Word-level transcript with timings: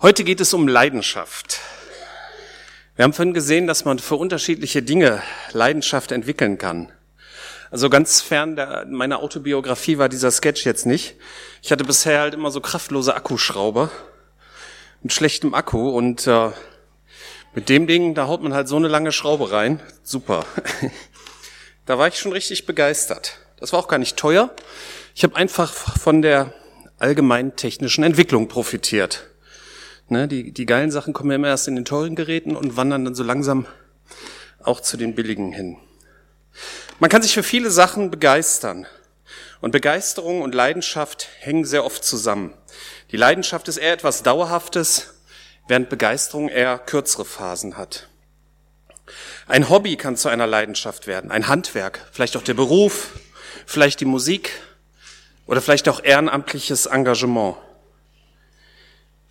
Heute 0.00 0.22
geht 0.22 0.40
es 0.40 0.54
um 0.54 0.68
Leidenschaft. 0.68 1.58
Wir 2.94 3.02
haben 3.02 3.12
vorhin 3.12 3.34
gesehen, 3.34 3.66
dass 3.66 3.84
man 3.84 3.98
für 3.98 4.14
unterschiedliche 4.14 4.80
Dinge 4.80 5.24
Leidenschaft 5.50 6.12
entwickeln 6.12 6.56
kann. 6.56 6.92
Also 7.72 7.90
ganz 7.90 8.20
fern 8.20 8.54
der, 8.54 8.86
meiner 8.88 9.18
Autobiografie 9.18 9.98
war 9.98 10.08
dieser 10.08 10.30
Sketch 10.30 10.64
jetzt 10.64 10.86
nicht. 10.86 11.16
Ich 11.62 11.72
hatte 11.72 11.82
bisher 11.82 12.20
halt 12.20 12.34
immer 12.34 12.52
so 12.52 12.60
kraftlose 12.60 13.16
Akkuschrauber 13.16 13.90
mit 15.02 15.12
schlechtem 15.12 15.52
Akku 15.52 15.88
und 15.88 16.28
äh, 16.28 16.50
mit 17.56 17.68
dem 17.68 17.88
Ding, 17.88 18.14
da 18.14 18.28
haut 18.28 18.40
man 18.40 18.54
halt 18.54 18.68
so 18.68 18.76
eine 18.76 18.86
lange 18.86 19.10
Schraube 19.10 19.50
rein. 19.50 19.80
Super. 20.04 20.46
da 21.86 21.98
war 21.98 22.06
ich 22.06 22.20
schon 22.20 22.30
richtig 22.30 22.66
begeistert. 22.66 23.40
Das 23.56 23.72
war 23.72 23.80
auch 23.80 23.88
gar 23.88 23.98
nicht 23.98 24.16
teuer. 24.16 24.54
Ich 25.16 25.24
habe 25.24 25.34
einfach 25.34 25.72
von 25.98 26.22
der 26.22 26.52
allgemeinen 27.00 27.56
technischen 27.56 28.04
Entwicklung 28.04 28.46
profitiert. 28.46 29.28
Ne, 30.10 30.26
die, 30.26 30.52
die 30.52 30.64
geilen 30.64 30.90
Sachen 30.90 31.12
kommen 31.12 31.30
ja 31.30 31.36
immer 31.36 31.48
erst 31.48 31.68
in 31.68 31.76
den 31.76 31.84
teuren 31.84 32.16
Geräten 32.16 32.56
und 32.56 32.76
wandern 32.76 33.04
dann 33.04 33.14
so 33.14 33.22
langsam 33.22 33.66
auch 34.62 34.80
zu 34.80 34.96
den 34.96 35.14
billigen 35.14 35.52
hin. 35.52 35.76
Man 36.98 37.10
kann 37.10 37.22
sich 37.22 37.34
für 37.34 37.42
viele 37.42 37.70
Sachen 37.70 38.10
begeistern. 38.10 38.86
Und 39.60 39.72
Begeisterung 39.72 40.42
und 40.42 40.54
Leidenschaft 40.54 41.28
hängen 41.40 41.64
sehr 41.64 41.84
oft 41.84 42.04
zusammen. 42.04 42.54
Die 43.10 43.16
Leidenschaft 43.16 43.68
ist 43.68 43.76
eher 43.76 43.92
etwas 43.92 44.22
Dauerhaftes, 44.22 45.14
während 45.66 45.88
Begeisterung 45.88 46.48
eher 46.48 46.78
kürzere 46.78 47.24
Phasen 47.24 47.76
hat. 47.76 48.08
Ein 49.46 49.68
Hobby 49.68 49.96
kann 49.96 50.16
zu 50.16 50.28
einer 50.28 50.46
Leidenschaft 50.46 51.06
werden, 51.06 51.30
ein 51.30 51.48
Handwerk, 51.48 52.06
vielleicht 52.12 52.36
auch 52.36 52.42
der 52.42 52.54
Beruf, 52.54 53.18
vielleicht 53.66 54.00
die 54.00 54.04
Musik 54.04 54.52
oder 55.46 55.60
vielleicht 55.60 55.88
auch 55.88 56.02
ehrenamtliches 56.02 56.86
Engagement. 56.86 57.56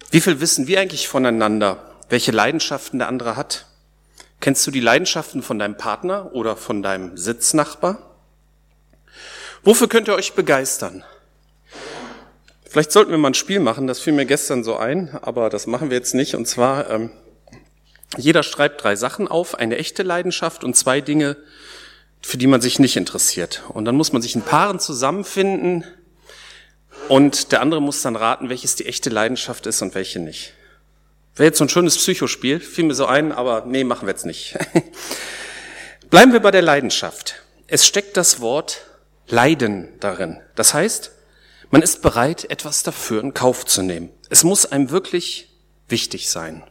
Wie 0.09 0.21
viel 0.21 0.39
wissen 0.39 0.67
wir 0.67 0.79
eigentlich 0.79 1.07
voneinander, 1.07 1.83
welche 2.09 2.31
Leidenschaften 2.31 2.99
der 2.99 3.09
andere 3.09 3.35
hat? 3.35 3.65
Kennst 4.39 4.65
du 4.65 4.71
die 4.71 4.79
Leidenschaften 4.79 5.43
von 5.43 5.59
deinem 5.59 5.75
Partner 5.75 6.33
oder 6.33 6.55
von 6.55 6.81
deinem 6.81 7.17
Sitznachbar? 7.17 8.15
Wofür 9.63 9.89
könnt 9.89 10.07
ihr 10.07 10.15
euch 10.15 10.33
begeistern? 10.33 11.03
Vielleicht 12.69 12.91
sollten 12.91 13.11
wir 13.11 13.17
mal 13.17 13.31
ein 13.31 13.33
Spiel 13.33 13.59
machen, 13.59 13.87
das 13.87 13.99
fiel 13.99 14.13
mir 14.13 14.25
gestern 14.25 14.63
so 14.63 14.77
ein, 14.77 15.17
aber 15.21 15.49
das 15.49 15.67
machen 15.67 15.89
wir 15.89 15.97
jetzt 15.97 16.13
nicht. 16.13 16.35
Und 16.35 16.47
zwar, 16.47 16.89
ähm, 16.89 17.11
jeder 18.17 18.43
schreibt 18.43 18.83
drei 18.83 18.95
Sachen 18.95 19.27
auf, 19.27 19.55
eine 19.55 19.77
echte 19.77 20.03
Leidenschaft 20.03 20.63
und 20.63 20.75
zwei 20.75 21.01
Dinge, 21.01 21.35
für 22.21 22.37
die 22.37 22.47
man 22.47 22.61
sich 22.61 22.79
nicht 22.79 22.95
interessiert. 22.95 23.63
Und 23.69 23.85
dann 23.85 23.95
muss 23.95 24.13
man 24.13 24.21
sich 24.21 24.35
in 24.35 24.41
Paaren 24.41 24.79
zusammenfinden, 24.79 25.83
und 27.09 27.51
der 27.51 27.61
andere 27.61 27.81
muss 27.81 28.01
dann 28.01 28.15
raten, 28.15 28.49
welches 28.49 28.75
die 28.75 28.85
echte 28.85 29.09
Leidenschaft 29.09 29.65
ist 29.65 29.81
und 29.81 29.95
welche 29.95 30.19
nicht. 30.19 30.53
Wäre 31.35 31.47
jetzt 31.47 31.59
so 31.59 31.65
ein 31.65 31.69
schönes 31.69 31.97
Psychospiel, 31.97 32.59
fiel 32.59 32.85
mir 32.85 32.95
so 32.95 33.05
ein, 33.05 33.31
aber 33.31 33.63
nee, 33.65 33.83
machen 33.83 34.07
wir 34.07 34.11
jetzt 34.11 34.25
nicht. 34.25 34.57
Bleiben 36.09 36.33
wir 36.33 36.39
bei 36.39 36.51
der 36.51 36.61
Leidenschaft. 36.61 37.35
Es 37.67 37.85
steckt 37.85 38.17
das 38.17 38.39
Wort 38.39 38.81
Leiden 39.27 39.89
darin. 39.99 40.39
Das 40.55 40.73
heißt, 40.73 41.11
man 41.69 41.81
ist 41.81 42.01
bereit, 42.01 42.49
etwas 42.49 42.83
dafür 42.83 43.21
in 43.21 43.33
Kauf 43.33 43.65
zu 43.65 43.81
nehmen. 43.81 44.09
Es 44.29 44.43
muss 44.43 44.65
einem 44.65 44.89
wirklich 44.89 45.49
wichtig 45.89 46.29
sein. 46.29 46.63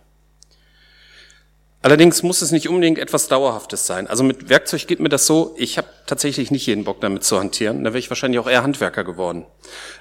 Allerdings 1.86 2.24
muss 2.24 2.42
es 2.42 2.50
nicht 2.50 2.68
unbedingt 2.68 2.98
etwas 2.98 3.28
Dauerhaftes 3.28 3.86
sein. 3.86 4.08
Also 4.08 4.24
mit 4.24 4.48
Werkzeug 4.48 4.88
geht 4.88 4.98
mir 4.98 5.08
das 5.08 5.24
so, 5.24 5.54
ich 5.56 5.78
habe 5.78 5.86
tatsächlich 6.06 6.50
nicht 6.50 6.66
jeden 6.66 6.82
Bock 6.82 7.00
damit 7.00 7.22
zu 7.22 7.38
hantieren. 7.38 7.84
Da 7.84 7.90
wäre 7.90 8.00
ich 8.00 8.10
wahrscheinlich 8.10 8.40
auch 8.40 8.48
eher 8.48 8.64
Handwerker 8.64 9.04
geworden. 9.04 9.46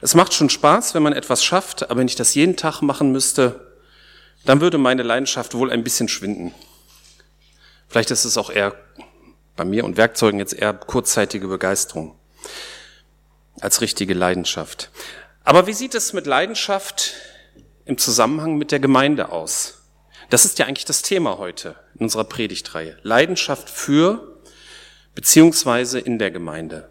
Es 0.02 0.16
macht 0.16 0.34
schon 0.34 0.50
Spaß, 0.50 0.96
wenn 0.96 1.04
man 1.04 1.14
etwas 1.14 1.44
schafft, 1.44 1.84
aber 1.84 2.00
wenn 2.00 2.08
ich 2.08 2.16
das 2.16 2.34
jeden 2.34 2.56
Tag 2.56 2.82
machen 2.82 3.12
müsste, 3.12 3.72
dann 4.46 4.62
würde 4.62 4.80
meine 4.80 5.04
Leidenschaft 5.04 5.54
wohl 5.54 5.70
ein 5.70 5.84
bisschen 5.84 6.08
schwinden. 6.08 6.56
Vielleicht 7.88 8.10
ist 8.10 8.26
es 8.26 8.36
auch 8.40 8.50
eher 8.50 8.74
bei 9.56 9.64
mir 9.64 9.86
und 9.86 9.96
Werkzeugen 9.96 10.40
jetzt 10.40 10.54
eher 10.56 10.74
kurzzeitige 10.74 11.48
Begeisterung 11.48 12.16
als 13.60 13.82
richtige 13.82 14.16
Leidenschaft. 14.16 14.90
Aber 15.44 15.68
wie 15.68 15.74
sieht 15.74 15.94
es 15.94 16.14
mit 16.14 16.26
Leidenschaft 16.26 17.14
im 17.86 18.00
Zusammenhang 18.00 18.58
mit 18.58 18.72
der 18.72 18.80
Gemeinde 18.80 19.32
aus? 19.32 19.85
Das 20.36 20.44
ist 20.44 20.60
ja 20.60 20.66
eigentlich 20.66 20.84
das 20.84 21.02
Thema 21.02 21.38
heute 21.38 21.78
in 21.94 22.02
unserer 22.02 22.26
Predigtreihe. 22.26 22.98
Leidenschaft 23.04 23.70
für 23.70 24.36
beziehungsweise 25.14 25.98
in 25.98 26.20
der 26.20 26.30
Gemeinde. 26.30 26.90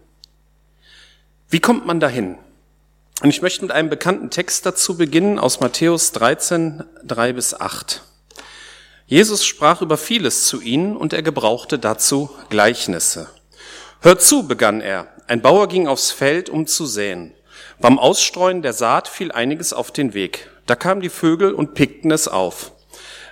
Wie 1.47 1.59
kommt 1.59 1.85
man 1.85 1.99
dahin? 1.99 2.39
Und 3.21 3.29
ich 3.29 3.43
möchte 3.43 3.61
mit 3.61 3.71
einem 3.71 3.91
bekannten 3.91 4.31
Text 4.31 4.65
dazu 4.65 4.97
beginnen 4.97 5.37
aus 5.37 5.59
Matthäus 5.59 6.11
13, 6.13 6.85
3 7.03 7.33
bis 7.33 7.53
8. 7.53 8.01
Jesus 9.05 9.45
sprach 9.45 9.83
über 9.83 9.97
vieles 9.97 10.45
zu 10.45 10.59
ihnen 10.59 10.97
und 10.97 11.13
er 11.13 11.21
gebrauchte 11.21 11.77
dazu 11.77 12.31
Gleichnisse. 12.49 13.29
Hört 14.01 14.23
zu, 14.23 14.47
begann 14.47 14.81
er. 14.81 15.13
Ein 15.27 15.43
Bauer 15.43 15.67
ging 15.67 15.87
aufs 15.87 16.09
Feld, 16.09 16.49
um 16.49 16.65
zu 16.65 16.87
säen. 16.87 17.31
Beim 17.79 17.99
Ausstreuen 17.99 18.63
der 18.63 18.73
Saat 18.73 19.07
fiel 19.07 19.31
einiges 19.31 19.71
auf 19.71 19.91
den 19.91 20.15
Weg. 20.15 20.49
Da 20.65 20.75
kamen 20.75 21.01
die 21.01 21.09
Vögel 21.09 21.53
und 21.53 21.75
pickten 21.75 22.09
es 22.09 22.27
auf. 22.27 22.71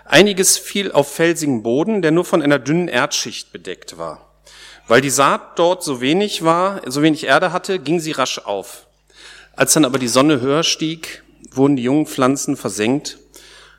Einiges 0.05 0.57
fiel 0.57 0.91
auf 0.91 1.13
felsigen 1.13 1.63
Boden, 1.63 2.01
der 2.01 2.11
nur 2.11 2.25
von 2.25 2.41
einer 2.41 2.59
dünnen 2.59 2.87
Erdschicht 2.87 3.53
bedeckt 3.53 3.97
war. 3.97 4.29
Weil 4.87 4.99
die 4.99 5.09
Saat 5.09 5.57
dort 5.57 5.83
so 5.83 6.01
wenig 6.01 6.43
war, 6.43 6.81
so 6.85 7.01
wenig 7.01 7.25
Erde 7.25 7.53
hatte, 7.53 7.79
ging 7.79 7.99
sie 8.01 8.11
rasch 8.11 8.39
auf. 8.39 8.87
Als 9.55 9.73
dann 9.73 9.85
aber 9.85 9.99
die 9.99 10.09
Sonne 10.09 10.41
höher 10.41 10.63
stieg, 10.63 11.23
wurden 11.51 11.77
die 11.77 11.83
jungen 11.83 12.05
Pflanzen 12.05 12.57
versenkt, 12.57 13.17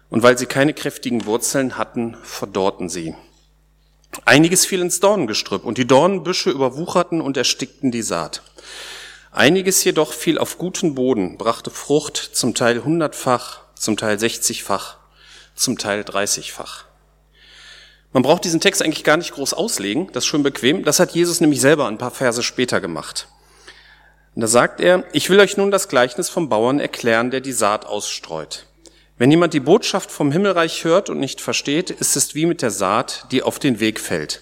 und 0.09 0.23
weil 0.23 0.39
sie 0.39 0.47
keine 0.47 0.73
kräftigen 0.73 1.27
Wurzeln 1.27 1.77
hatten, 1.77 2.17
verdorrten 2.23 2.89
sie. 2.89 3.15
Einiges 4.25 4.65
fiel 4.65 4.81
ins 4.81 5.01
Dornengestrüpp, 5.01 5.65
und 5.65 5.77
die 5.77 5.87
Dornenbüsche 5.87 6.51
überwucherten 6.51 7.21
und 7.21 7.37
erstickten 7.37 7.91
die 7.91 8.03
Saat. 8.03 8.43
Einiges 9.31 9.83
jedoch 9.85 10.13
fiel 10.13 10.39
auf 10.39 10.57
guten 10.57 10.95
Boden, 10.95 11.37
brachte 11.37 11.71
Frucht, 11.71 12.17
zum 12.17 12.55
Teil 12.55 12.83
hundertfach, 12.85 13.61
zum 13.75 13.97
Teil 13.97 14.19
sechzigfach 14.19 14.99
zum 15.55 15.79
Teil 15.79 16.03
30-fach. 16.03 16.85
Man 18.13 18.23
braucht 18.23 18.45
diesen 18.45 18.61
Text 18.61 18.81
eigentlich 18.83 19.05
gar 19.05 19.17
nicht 19.17 19.33
groß 19.33 19.55
auslegen, 19.55 20.09
das 20.13 20.25
ist 20.25 20.29
schon 20.29 20.45
bequem. 20.45 20.85
Das 20.85 21.01
hat 21.01 21.13
Jesus 21.13 21.41
nämlich 21.41 21.61
selber 21.61 21.89
ein 21.89 21.99
paar 21.99 22.13
Verse 22.13 22.43
später 22.43 22.81
gemacht. 22.81 23.27
Und 24.35 24.41
da 24.41 24.47
sagt 24.47 24.81
er, 24.81 25.05
ich 25.13 25.31
will 25.31 25.41
euch 25.41 25.57
nun 25.57 25.71
das 25.71 25.89
Gleichnis 25.89 26.29
vom 26.29 26.49
Bauern 26.49 26.81
erklären, 26.81 27.31
der 27.31 27.41
die 27.41 27.53
Saat 27.53 27.87
ausstreut. 27.87 28.67
Wenn 29.17 29.31
jemand 29.31 29.55
die 29.55 29.61
Botschaft 29.61 30.11
vom 30.11 30.33
Himmelreich 30.33 30.85
hört 30.85 31.09
und 31.09 31.19
nicht 31.19 31.41
versteht, 31.41 31.91
ist 31.91 32.17
es 32.17 32.35
wie 32.35 32.47
mit 32.47 32.63
der 32.63 32.71
Saat, 32.73 33.27
die 33.31 33.43
auf 33.43 33.61
den 33.61 33.79
Weg 33.79 34.01
fällt. 34.01 34.41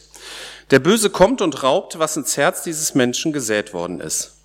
Der 0.70 0.78
Böse 0.78 1.10
kommt 1.10 1.42
und 1.42 1.62
raubt, 1.62 1.98
was 1.98 2.16
ins 2.16 2.38
Herz 2.38 2.62
dieses 2.62 2.94
Menschen 2.94 3.34
gesät 3.34 3.74
worden 3.74 4.00
ist. 4.00 4.38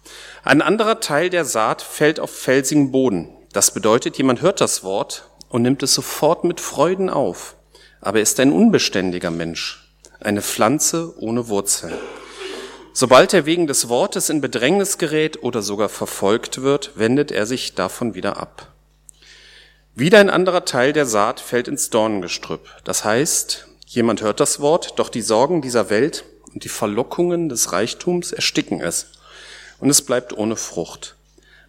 Ein 0.44 0.62
anderer 0.62 1.00
Teil 1.00 1.30
der 1.30 1.46
Saat 1.46 1.82
fällt 1.82 2.20
auf 2.20 2.32
felsigen 2.32 2.92
Boden. 2.92 3.30
Das 3.54 3.72
bedeutet, 3.72 4.18
jemand 4.18 4.42
hört 4.42 4.60
das 4.60 4.84
Wort 4.84 5.27
und 5.50 5.62
nimmt 5.62 5.84
es 5.84 5.94
sofort 5.94 6.44
mit 6.44 6.60
Freuden 6.60 7.10
auf. 7.10 7.56
Aber 8.02 8.20
er 8.20 8.24
ist 8.24 8.40
ein 8.40 8.52
unbeständiger 8.52 9.32
Mensch, 9.32 9.88
eine 10.20 10.42
Pflanze 10.42 11.14
ohne 11.18 11.48
Wurzeln. 11.48 11.94
Sobald 12.94 13.34
er 13.34 13.46
wegen 13.46 13.68
des 13.68 13.90
Wortes 13.90 14.30
in 14.30 14.42
Bedrängnis 14.42 14.98
gerät 14.98 15.44
oder 15.44 15.62
sogar 15.62 15.90
verfolgt 15.90 16.64
wird, 16.64 16.94
wendet 16.96 17.32
er 17.32 17.46
sich 17.46 17.76
davon 17.76 18.16
wieder 18.16 18.38
ab. 18.38 18.74
Wieder 19.94 20.20
ein 20.20 20.30
anderer 20.30 20.66
Teil 20.66 20.94
der 20.94 21.06
Saat 21.06 21.40
fällt 21.40 21.68
ins 21.68 21.90
Dornengestrüpp. 21.90 22.68
Das 22.84 23.04
heißt, 23.04 23.68
jemand 23.86 24.22
hört 24.22 24.40
das 24.40 24.60
Wort, 24.60 24.94
doch 24.98 25.10
die 25.10 25.22
Sorgen 25.22 25.62
dieser 25.62 25.90
Welt 25.90 26.24
und 26.54 26.64
die 26.64 26.70
Verlockungen 26.70 27.50
des 27.50 27.72
Reichtums 27.72 28.32
ersticken 28.32 28.82
es 28.82 29.12
und 29.80 29.90
es 29.90 30.02
bleibt 30.02 30.38
ohne 30.38 30.56
Frucht. 30.56 31.17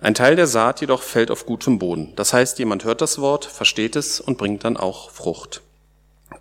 Ein 0.01 0.15
Teil 0.15 0.37
der 0.37 0.47
Saat 0.47 0.81
jedoch 0.81 1.03
fällt 1.03 1.31
auf 1.31 1.45
gutem 1.45 1.79
Boden. 1.79 2.13
Das 2.15 2.33
heißt, 2.33 2.59
jemand 2.59 2.85
hört 2.85 3.01
das 3.01 3.19
Wort, 3.19 3.45
versteht 3.45 3.97
es 3.97 4.21
und 4.21 4.39
bringt 4.39 4.65
dann 4.65 4.77
auch 4.77 5.11
Frucht. 5.11 5.63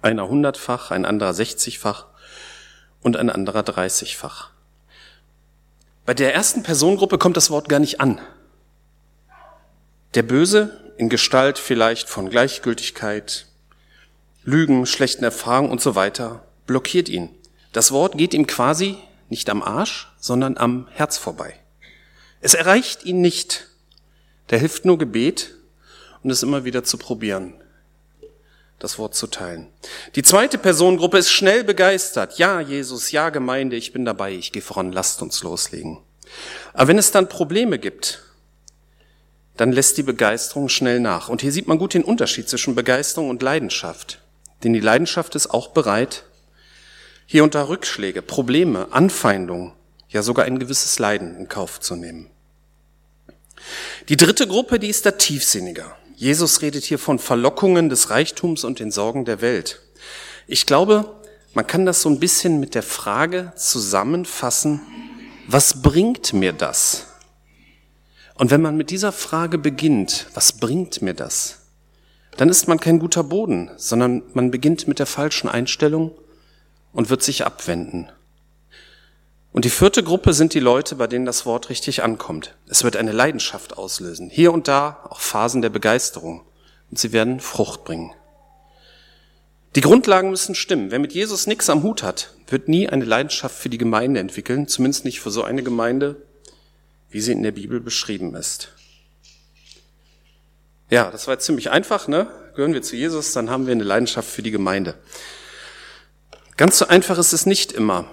Einer 0.02 0.28
hundertfach, 0.28 0.92
ein 0.92 1.06
anderer 1.06 1.34
sechzigfach 1.34 2.06
und 3.02 3.18
ein 3.18 3.30
anderer 3.30 3.64
dreißigfach. 3.64 4.52
Bei 6.06 6.14
der 6.14 6.36
ersten 6.36 6.62
Personengruppe 6.62 7.18
kommt 7.18 7.36
das 7.36 7.50
Wort 7.50 7.68
gar 7.68 7.80
nicht 7.80 8.00
an. 8.00 8.22
Der 10.14 10.24
Böse 10.24 10.94
in 10.98 11.10
Gestalt 11.10 11.58
vielleicht 11.58 12.10
von 12.10 12.30
Gleichgültigkeit, 12.30 13.48
Lügen, 14.44 14.86
schlechten 14.86 15.24
Erfahrungen 15.24 15.72
und 15.72 15.82
so 15.82 15.96
weiter 15.96 16.44
blockiert 16.66 17.10
ihn. 17.10 17.30
Das 17.74 17.92
Wort 17.92 18.18
geht 18.18 18.34
ihm 18.34 18.48
quasi 18.48 18.98
nicht 19.30 19.50
am 19.50 19.62
Arsch, 19.62 20.14
sondern 20.20 20.58
am 20.58 20.88
Herz 20.92 21.18
vorbei. 21.18 21.60
Es 22.48 22.54
erreicht 22.54 23.04
ihn 23.04 23.20
nicht. 23.20 23.68
Der 24.52 24.58
hilft 24.58 24.86
nur 24.86 24.98
Gebet 24.98 25.54
und 26.24 26.30
es 26.30 26.44
immer 26.44 26.64
wieder 26.64 26.86
zu 26.86 26.98
probieren, 26.98 27.54
das 28.80 28.98
Wort 28.98 29.16
zu 29.16 29.28
teilen. 29.28 29.68
Die 30.16 30.24
zweite 30.24 30.58
Personengruppe 30.58 31.18
ist 31.18 31.30
schnell 31.30 31.66
begeistert. 31.66 32.38
Ja, 32.38 32.62
Jesus, 32.62 33.12
ja, 33.12 33.32
Gemeinde, 33.32 33.76
ich 33.76 33.92
bin 33.92 34.06
dabei, 34.06 34.32
ich 34.32 34.54
gehe 34.54 34.62
voran, 34.62 34.94
lasst 34.94 35.22
uns 35.22 35.44
loslegen. 35.44 35.98
Aber 36.72 36.88
wenn 36.88 36.98
es 36.98 37.12
dann 37.12 37.28
Probleme 37.28 37.80
gibt, 37.80 38.24
dann 39.58 39.74
lässt 39.74 39.98
die 39.98 40.04
Begeisterung 40.04 40.70
schnell 40.70 41.02
nach. 41.02 41.28
Und 41.28 41.42
hier 41.42 41.52
sieht 41.52 41.68
man 41.68 41.78
gut 41.78 41.96
den 41.96 42.06
Unterschied 42.06 42.48
zwischen 42.48 42.76
Begeisterung 42.76 43.30
und 43.30 43.42
Leidenschaft. 43.42 44.22
Denn 44.64 44.72
die 44.72 44.80
Leidenschaft 44.80 45.36
ist 45.36 45.48
auch 45.48 45.72
bereit, 45.72 46.24
hier 47.26 47.44
unter 47.44 47.68
Rückschläge, 47.68 48.22
Probleme, 48.22 48.88
Anfeindungen, 48.92 49.74
ja 50.08 50.22
sogar 50.22 50.46
ein 50.46 50.60
gewisses 50.60 50.98
Leiden 50.98 51.36
in 51.36 51.50
Kauf 51.50 51.82
zu 51.82 51.98
nehmen. 51.98 52.32
Die 54.10 54.18
dritte 54.18 54.48
Gruppe, 54.48 54.80
die 54.80 54.90
ist 54.90 55.06
da 55.06 55.12
tiefsinniger. 55.12 55.96
Jesus 56.16 56.62
redet 56.62 56.84
hier 56.84 57.00
von 57.00 57.20
Verlockungen 57.20 57.90
des 57.90 58.10
Reichtums 58.10 58.64
und 58.64 58.80
den 58.80 58.92
Sorgen 58.92 59.26
der 59.26 59.42
Welt. 59.42 59.82
Ich 60.48 60.66
glaube, 60.66 61.16
man 61.54 61.68
kann 61.68 61.86
das 61.86 62.02
so 62.02 62.10
ein 62.10 62.20
bisschen 62.20 62.60
mit 62.60 62.76
der 62.76 62.84
Frage 62.84 63.54
zusammenfassen, 63.56 64.82
was 65.48 65.82
bringt 65.82 66.34
mir 66.34 66.54
das? 66.54 67.08
Und 68.36 68.52
wenn 68.52 68.62
man 68.62 68.78
mit 68.78 68.92
dieser 68.92 69.12
Frage 69.12 69.58
beginnt, 69.58 70.28
was 70.34 70.54
bringt 70.54 71.02
mir 71.02 71.14
das? 71.14 71.60
Dann 72.36 72.50
ist 72.50 72.68
man 72.68 72.80
kein 72.80 73.00
guter 73.00 73.24
Boden, 73.24 73.72
sondern 73.78 74.24
man 74.34 74.52
beginnt 74.52 74.88
mit 74.88 75.00
der 75.00 75.08
falschen 75.08 75.50
Einstellung 75.50 76.12
und 76.94 77.10
wird 77.10 77.24
sich 77.24 77.46
abwenden. 77.46 78.10
Und 79.52 79.66
die 79.66 79.70
vierte 79.70 80.04
Gruppe 80.04 80.34
sind 80.34 80.54
die 80.54 80.60
Leute, 80.60 80.96
bei 80.96 81.08
denen 81.08 81.26
das 81.26 81.46
Wort 81.46 81.70
richtig 81.70 82.04
ankommt. 82.04 82.56
Es 82.68 82.84
wird 82.84 82.96
eine 82.96 83.12
Leidenschaft 83.12 83.78
auslösen. 83.78 84.30
Hier 84.30 84.52
und 84.54 84.68
da 84.68 85.08
auch 85.10 85.20
Phasen 85.20 85.62
der 85.62 85.70
Begeisterung. 85.70 86.44
Und 86.92 87.00
sie 87.00 87.12
werden 87.12 87.40
Frucht 87.40 87.84
bringen. 87.84 88.14
Die 89.76 89.82
Grundlagen 89.82 90.30
müssen 90.30 90.56
stimmen. 90.56 90.92
Wer 90.92 91.00
mit 91.00 91.14
Jesus 91.14 91.48
nichts 91.48 91.70
am 91.70 91.84
Hut 91.84 92.02
hat, 92.04 92.34
wird 92.48 92.68
nie 92.68 92.90
eine 92.90 93.06
Leidenschaft 93.06 93.56
für 93.56 93.70
die 93.70 93.78
Gemeinde 93.78 94.20
entwickeln, 94.20 94.68
zumindest 94.68 95.06
nicht 95.06 95.20
für 95.20 95.32
so 95.32 95.44
eine 95.44 95.64
Gemeinde, 95.64 96.16
wie 97.10 97.22
sie 97.22 97.32
in 97.32 97.44
der 97.44 97.52
Bibel 97.52 97.80
beschrieben 97.80 98.36
ist. 98.36 98.70
Ja, 100.90 101.12
das 101.12 101.28
war 101.28 101.36
jetzt 101.36 101.46
ziemlich 101.46 101.70
einfach, 101.70 102.08
ne? 102.08 102.28
Gehören 102.56 102.74
wir 102.74 102.82
zu 102.82 102.96
Jesus, 102.96 103.34
dann 103.34 103.50
haben 103.50 103.68
wir 103.68 103.74
eine 103.74 103.84
Leidenschaft 103.84 104.30
für 104.30 104.42
die 104.42 104.52
Gemeinde. 104.52 104.96
Ganz 106.56 106.80
so 106.80 106.88
einfach 106.88 107.18
ist 107.20 107.34
es 107.34 107.46
nicht 107.46 107.72
immer. 107.72 108.10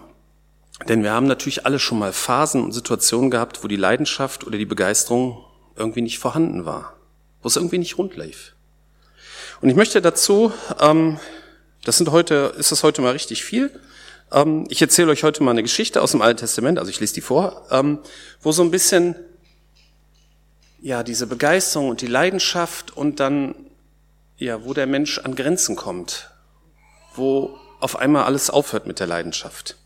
Denn 0.88 1.02
wir 1.02 1.12
haben 1.12 1.26
natürlich 1.26 1.66
alle 1.66 1.78
schon 1.78 1.98
mal 1.98 2.12
Phasen 2.12 2.62
und 2.62 2.72
Situationen 2.72 3.30
gehabt, 3.30 3.62
wo 3.62 3.68
die 3.68 3.76
Leidenschaft 3.76 4.44
oder 4.44 4.58
die 4.58 4.66
Begeisterung 4.66 5.44
irgendwie 5.76 6.02
nicht 6.02 6.18
vorhanden 6.18 6.66
war, 6.66 6.94
wo 7.42 7.48
es 7.48 7.56
irgendwie 7.56 7.78
nicht 7.78 7.96
rund 7.96 8.16
lief. 8.16 8.54
Und 9.60 9.70
ich 9.70 9.76
möchte 9.76 10.02
dazu, 10.02 10.52
ähm, 10.80 11.18
das 11.84 11.98
sind 11.98 12.10
heute, 12.10 12.54
ist 12.58 12.72
das 12.72 12.82
heute 12.82 13.02
mal 13.02 13.12
richtig 13.12 13.44
viel. 13.44 13.70
Ähm, 14.32 14.66
ich 14.68 14.82
erzähle 14.82 15.10
euch 15.10 15.22
heute 15.22 15.42
mal 15.42 15.52
eine 15.52 15.62
Geschichte 15.62 16.02
aus 16.02 16.10
dem 16.10 16.22
Alten 16.22 16.40
Testament, 16.40 16.78
also 16.78 16.90
ich 16.90 17.00
lese 17.00 17.14
die 17.14 17.20
vor, 17.20 17.66
ähm, 17.70 18.00
wo 18.42 18.52
so 18.52 18.62
ein 18.62 18.70
bisschen 18.70 19.14
ja 20.80 21.02
diese 21.02 21.26
Begeisterung 21.26 21.88
und 21.88 22.02
die 22.02 22.06
Leidenschaft 22.06 22.94
und 22.96 23.20
dann 23.20 23.54
ja, 24.36 24.64
wo 24.64 24.74
der 24.74 24.86
Mensch 24.86 25.18
an 25.18 25.36
Grenzen 25.36 25.76
kommt, 25.76 26.30
wo 27.14 27.56
auf 27.80 27.96
einmal 27.96 28.24
alles 28.24 28.50
aufhört 28.50 28.86
mit 28.86 28.98
der 29.00 29.06
Leidenschaft. 29.06 29.76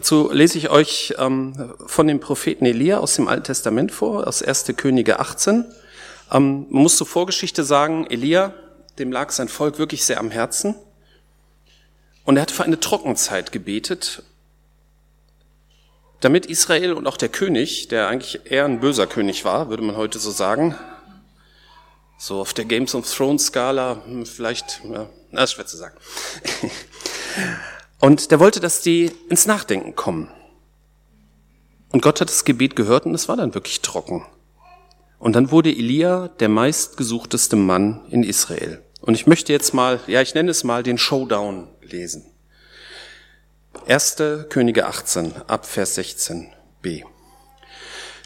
Dazu 0.00 0.30
lese 0.32 0.56
ich 0.56 0.70
euch 0.70 1.12
ähm, 1.18 1.74
von 1.84 2.06
dem 2.06 2.20
Propheten 2.20 2.64
Elia 2.64 3.00
aus 3.00 3.16
dem 3.16 3.28
Alten 3.28 3.44
Testament 3.44 3.92
vor, 3.92 4.26
aus 4.26 4.42
1. 4.42 4.72
Könige 4.78 5.20
18. 5.20 5.66
Ähm, 6.32 6.66
man 6.70 6.84
muss 6.84 6.96
zur 6.96 7.06
Vorgeschichte 7.06 7.64
sagen, 7.64 8.06
Elia, 8.08 8.54
dem 8.98 9.12
lag 9.12 9.30
sein 9.30 9.48
Volk 9.48 9.78
wirklich 9.78 10.06
sehr 10.06 10.18
am 10.18 10.30
Herzen. 10.30 10.74
Und 12.24 12.38
er 12.38 12.40
hat 12.40 12.50
für 12.50 12.64
eine 12.64 12.80
Trockenzeit 12.80 13.52
gebetet, 13.52 14.22
damit 16.20 16.46
Israel 16.46 16.94
und 16.94 17.06
auch 17.06 17.18
der 17.18 17.28
König, 17.28 17.88
der 17.88 18.08
eigentlich 18.08 18.50
eher 18.50 18.64
ein 18.64 18.80
böser 18.80 19.06
König 19.06 19.44
war, 19.44 19.68
würde 19.68 19.82
man 19.82 19.98
heute 19.98 20.18
so 20.18 20.30
sagen, 20.30 20.74
so 22.16 22.40
auf 22.40 22.54
der 22.54 22.64
Games 22.64 22.94
of 22.94 23.06
Thrones 23.14 23.48
Skala, 23.48 24.00
hm, 24.06 24.24
vielleicht, 24.24 24.80
ja, 24.82 25.10
na, 25.30 25.44
ist 25.44 25.52
schwer 25.52 25.66
zu 25.66 25.76
sagen. 25.76 25.98
Und 28.00 28.30
der 28.30 28.40
wollte, 28.40 28.60
dass 28.60 28.80
die 28.80 29.12
ins 29.28 29.46
Nachdenken 29.46 29.94
kommen. 29.94 30.28
Und 31.92 32.02
Gott 32.02 32.20
hat 32.20 32.30
das 32.30 32.44
Gebet 32.44 32.76
gehört 32.76 33.04
und 33.04 33.14
es 33.14 33.28
war 33.28 33.36
dann 33.36 33.54
wirklich 33.54 33.80
trocken. 33.82 34.24
Und 35.18 35.34
dann 35.36 35.50
wurde 35.50 35.70
Elia 35.70 36.28
der 36.28 36.48
meistgesuchteste 36.48 37.56
Mann 37.56 38.06
in 38.10 38.22
Israel. 38.22 38.82
Und 39.00 39.14
ich 39.14 39.26
möchte 39.26 39.52
jetzt 39.52 39.74
mal, 39.74 40.00
ja, 40.06 40.22
ich 40.22 40.34
nenne 40.34 40.50
es 40.50 40.64
mal 40.64 40.82
den 40.82 40.98
Showdown 40.98 41.68
lesen. 41.82 42.24
1. 43.86 44.16
Könige 44.48 44.86
18 44.86 45.34
ab 45.46 45.66
Vers 45.66 45.98
16b. 45.98 47.04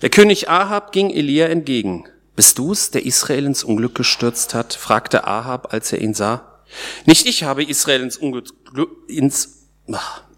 Der 0.02 0.10
König 0.10 0.48
Ahab 0.48 0.92
ging 0.92 1.10
Elia 1.10 1.46
entgegen. 1.46 2.06
Bist 2.36 2.58
du's, 2.58 2.90
der 2.90 3.06
Israel 3.06 3.46
ins 3.46 3.64
Unglück 3.64 3.94
gestürzt 3.94 4.54
hat? 4.54 4.74
fragte 4.74 5.26
Ahab, 5.26 5.72
als 5.72 5.92
er 5.92 6.00
ihn 6.00 6.14
sah. 6.14 6.62
Nicht 7.06 7.26
ich 7.26 7.44
habe 7.44 7.62
Israel 7.64 8.02
ins 8.02 8.16
Unglück, 8.16 8.48
ins, 9.08 9.53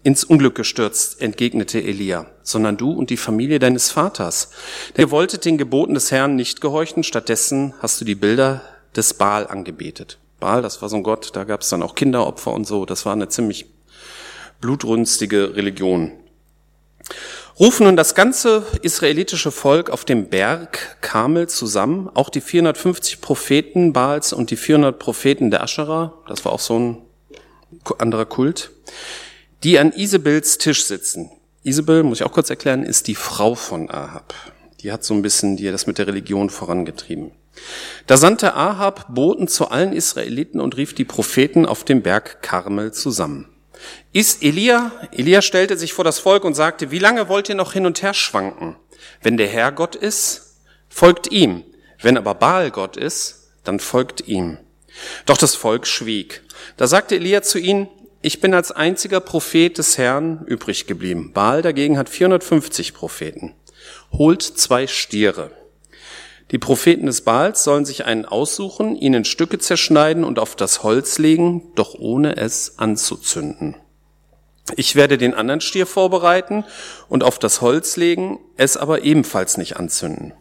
ins 0.03 0.23
Unglück 0.23 0.55
gestürzt, 0.55 1.21
entgegnete 1.21 1.81
Elia, 1.81 2.27
sondern 2.41 2.77
du 2.77 2.91
und 2.91 3.09
die 3.09 3.17
Familie 3.17 3.59
deines 3.59 3.91
Vaters. 3.91 4.51
Ihr 4.97 5.11
wolltet 5.11 5.45
den 5.45 5.57
Geboten 5.57 5.93
des 5.93 6.11
Herrn 6.11 6.35
nicht 6.35 6.61
gehorchen, 6.61 7.03
stattdessen 7.03 7.73
hast 7.79 7.99
du 7.99 8.05
die 8.05 8.15
Bilder 8.15 8.61
des 8.95 9.13
Baal 9.13 9.47
angebetet. 9.47 10.17
Baal, 10.39 10.61
das 10.61 10.81
war 10.81 10.89
so 10.89 10.97
ein 10.97 11.03
Gott, 11.03 11.31
da 11.35 11.43
gab 11.43 11.61
es 11.61 11.69
dann 11.69 11.83
auch 11.83 11.95
Kinderopfer 11.95 12.53
und 12.53 12.65
so, 12.65 12.85
das 12.85 13.05
war 13.05 13.13
eine 13.13 13.27
ziemlich 13.27 13.65
blutrünstige 14.61 15.55
Religion. 15.55 16.11
Rufen 17.59 17.87
nun 17.87 17.97
das 17.97 18.13
ganze 18.13 18.65
israelitische 18.83 19.51
Volk 19.51 19.89
auf 19.89 20.05
dem 20.05 20.29
Berg 20.29 21.01
Kamel 21.01 21.49
zusammen, 21.49 22.09
auch 22.13 22.29
die 22.29 22.41
450 22.41 23.19
Propheten 23.19 23.93
Baals 23.93 24.31
und 24.31 24.51
die 24.51 24.57
400 24.57 24.99
Propheten 24.99 25.49
der 25.49 25.63
Aschera, 25.63 26.13
das 26.27 26.45
war 26.45 26.51
auch 26.51 26.59
so 26.59 26.77
ein 26.77 26.97
anderer 27.97 28.25
Kult, 28.25 28.71
die 29.67 29.79
an 29.79 29.91
Isabels 29.91 30.57
Tisch 30.59 30.85
sitzen. 30.85 31.29
Isabel, 31.61 32.03
muss 32.03 32.21
ich 32.21 32.25
auch 32.25 32.31
kurz 32.31 32.49
erklären, 32.49 32.83
ist 32.83 33.07
die 33.07 33.15
Frau 33.15 33.53
von 33.53 33.91
Ahab. 33.91 34.33
Die 34.79 34.93
hat 34.93 35.03
so 35.03 35.13
ein 35.13 35.21
bisschen 35.21 35.57
die 35.57 35.69
das 35.69 35.87
mit 35.87 35.97
der 35.97 36.07
Religion 36.07 36.49
vorangetrieben. 36.49 37.31
Da 38.05 38.15
sandte 38.15 38.53
Ahab 38.53 39.13
Boten 39.13 39.49
zu 39.49 39.67
allen 39.67 39.91
Israeliten 39.91 40.61
und 40.61 40.77
rief 40.77 40.95
die 40.95 41.03
Propheten 41.03 41.65
auf 41.65 41.83
dem 41.83 42.01
Berg 42.01 42.41
Karmel 42.41 42.93
zusammen. 42.93 43.49
Ist 44.13 44.41
Elia, 44.41 44.93
Elia 45.11 45.41
stellte 45.41 45.75
sich 45.75 45.91
vor 45.91 46.05
das 46.05 46.19
Volk 46.19 46.45
und 46.45 46.53
sagte, 46.53 46.89
wie 46.91 46.99
lange 46.99 47.27
wollt 47.27 47.49
ihr 47.49 47.55
noch 47.55 47.73
hin 47.73 47.85
und 47.85 48.01
her 48.01 48.13
schwanken? 48.13 48.77
Wenn 49.21 49.35
der 49.35 49.49
Herr 49.49 49.73
Gott 49.73 49.97
ist, 49.97 50.61
folgt 50.87 51.29
ihm. 51.33 51.65
Wenn 52.01 52.17
aber 52.17 52.35
Baal 52.35 52.71
Gott 52.71 52.95
ist, 52.95 53.49
dann 53.65 53.81
folgt 53.81 54.29
ihm. 54.29 54.59
Doch 55.25 55.37
das 55.37 55.55
Volk 55.55 55.85
schwieg. 55.87 56.43
Da 56.77 56.87
sagte 56.87 57.15
Elia 57.15 57.41
zu 57.41 57.59
ihnen, 57.59 57.89
ich 58.27 58.41
bin 58.41 58.53
als 58.53 58.73
einziger 58.73 59.21
Prophet 59.21 59.77
des 59.77 59.97
Herrn 59.97 60.43
übrig 60.47 60.85
geblieben. 60.85 61.31
Baal 61.33 61.61
dagegen 61.61 61.97
hat 61.97 62.09
450 62.09 62.93
Propheten. 62.93 63.53
Holt 64.11 64.41
zwei 64.41 64.85
Stiere. 64.85 65.51
Die 66.51 66.57
Propheten 66.57 67.05
des 67.05 67.21
Baals 67.21 67.63
sollen 67.63 67.85
sich 67.85 68.03
einen 68.03 68.25
aussuchen, 68.25 68.97
ihn 68.97 69.13
in 69.13 69.23
Stücke 69.23 69.59
zerschneiden 69.59 70.25
und 70.25 70.39
auf 70.39 70.57
das 70.57 70.83
Holz 70.83 71.19
legen, 71.19 71.71
doch 71.75 71.93
ohne 71.93 72.35
es 72.35 72.77
anzuzünden. 72.79 73.77
Ich 74.75 74.97
werde 74.97 75.17
den 75.17 75.33
anderen 75.33 75.61
Stier 75.61 75.87
vorbereiten 75.87 76.65
und 77.07 77.23
auf 77.23 77.39
das 77.39 77.61
Holz 77.61 77.95
legen, 77.95 78.39
es 78.57 78.75
aber 78.75 79.03
ebenfalls 79.03 79.55
nicht 79.55 79.77
anzünden. 79.77 80.33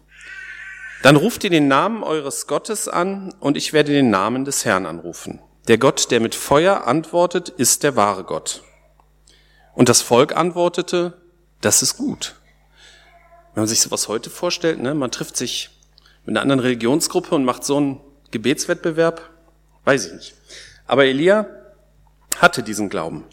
Dann 1.04 1.14
ruft 1.14 1.44
ihr 1.44 1.50
den 1.50 1.68
Namen 1.68 2.02
eures 2.02 2.48
Gottes 2.48 2.88
an 2.88 3.32
und 3.38 3.56
ich 3.56 3.72
werde 3.72 3.92
den 3.92 4.10
Namen 4.10 4.44
des 4.44 4.64
Herrn 4.64 4.86
anrufen. 4.86 5.38
Der 5.68 5.78
Gott, 5.78 6.10
der 6.10 6.20
mit 6.20 6.34
Feuer 6.34 6.86
antwortet, 6.86 7.48
ist 7.48 7.82
der 7.82 7.96
wahre 7.96 8.22
Gott. 8.22 8.62
Und 9.74 9.88
das 9.88 10.00
Volk 10.00 10.36
antwortete, 10.36 11.20
das 11.60 11.82
ist 11.82 11.96
gut. 11.96 12.36
Wenn 13.54 13.62
man 13.62 13.68
sich 13.68 13.80
sowas 13.80 14.06
heute 14.06 14.30
vorstellt, 14.30 14.80
ne, 14.80 14.94
man 14.94 15.10
trifft 15.10 15.36
sich 15.36 15.70
mit 16.24 16.34
einer 16.34 16.42
anderen 16.42 16.60
Religionsgruppe 16.60 17.34
und 17.34 17.44
macht 17.44 17.64
so 17.64 17.76
einen 17.78 18.00
Gebetswettbewerb? 18.30 19.28
Weiß 19.84 20.06
ich 20.06 20.12
nicht. 20.12 20.34
Aber 20.86 21.04
Elia 21.04 21.46
hatte 22.36 22.62
diesen 22.62 22.88
Glauben. 22.88 23.24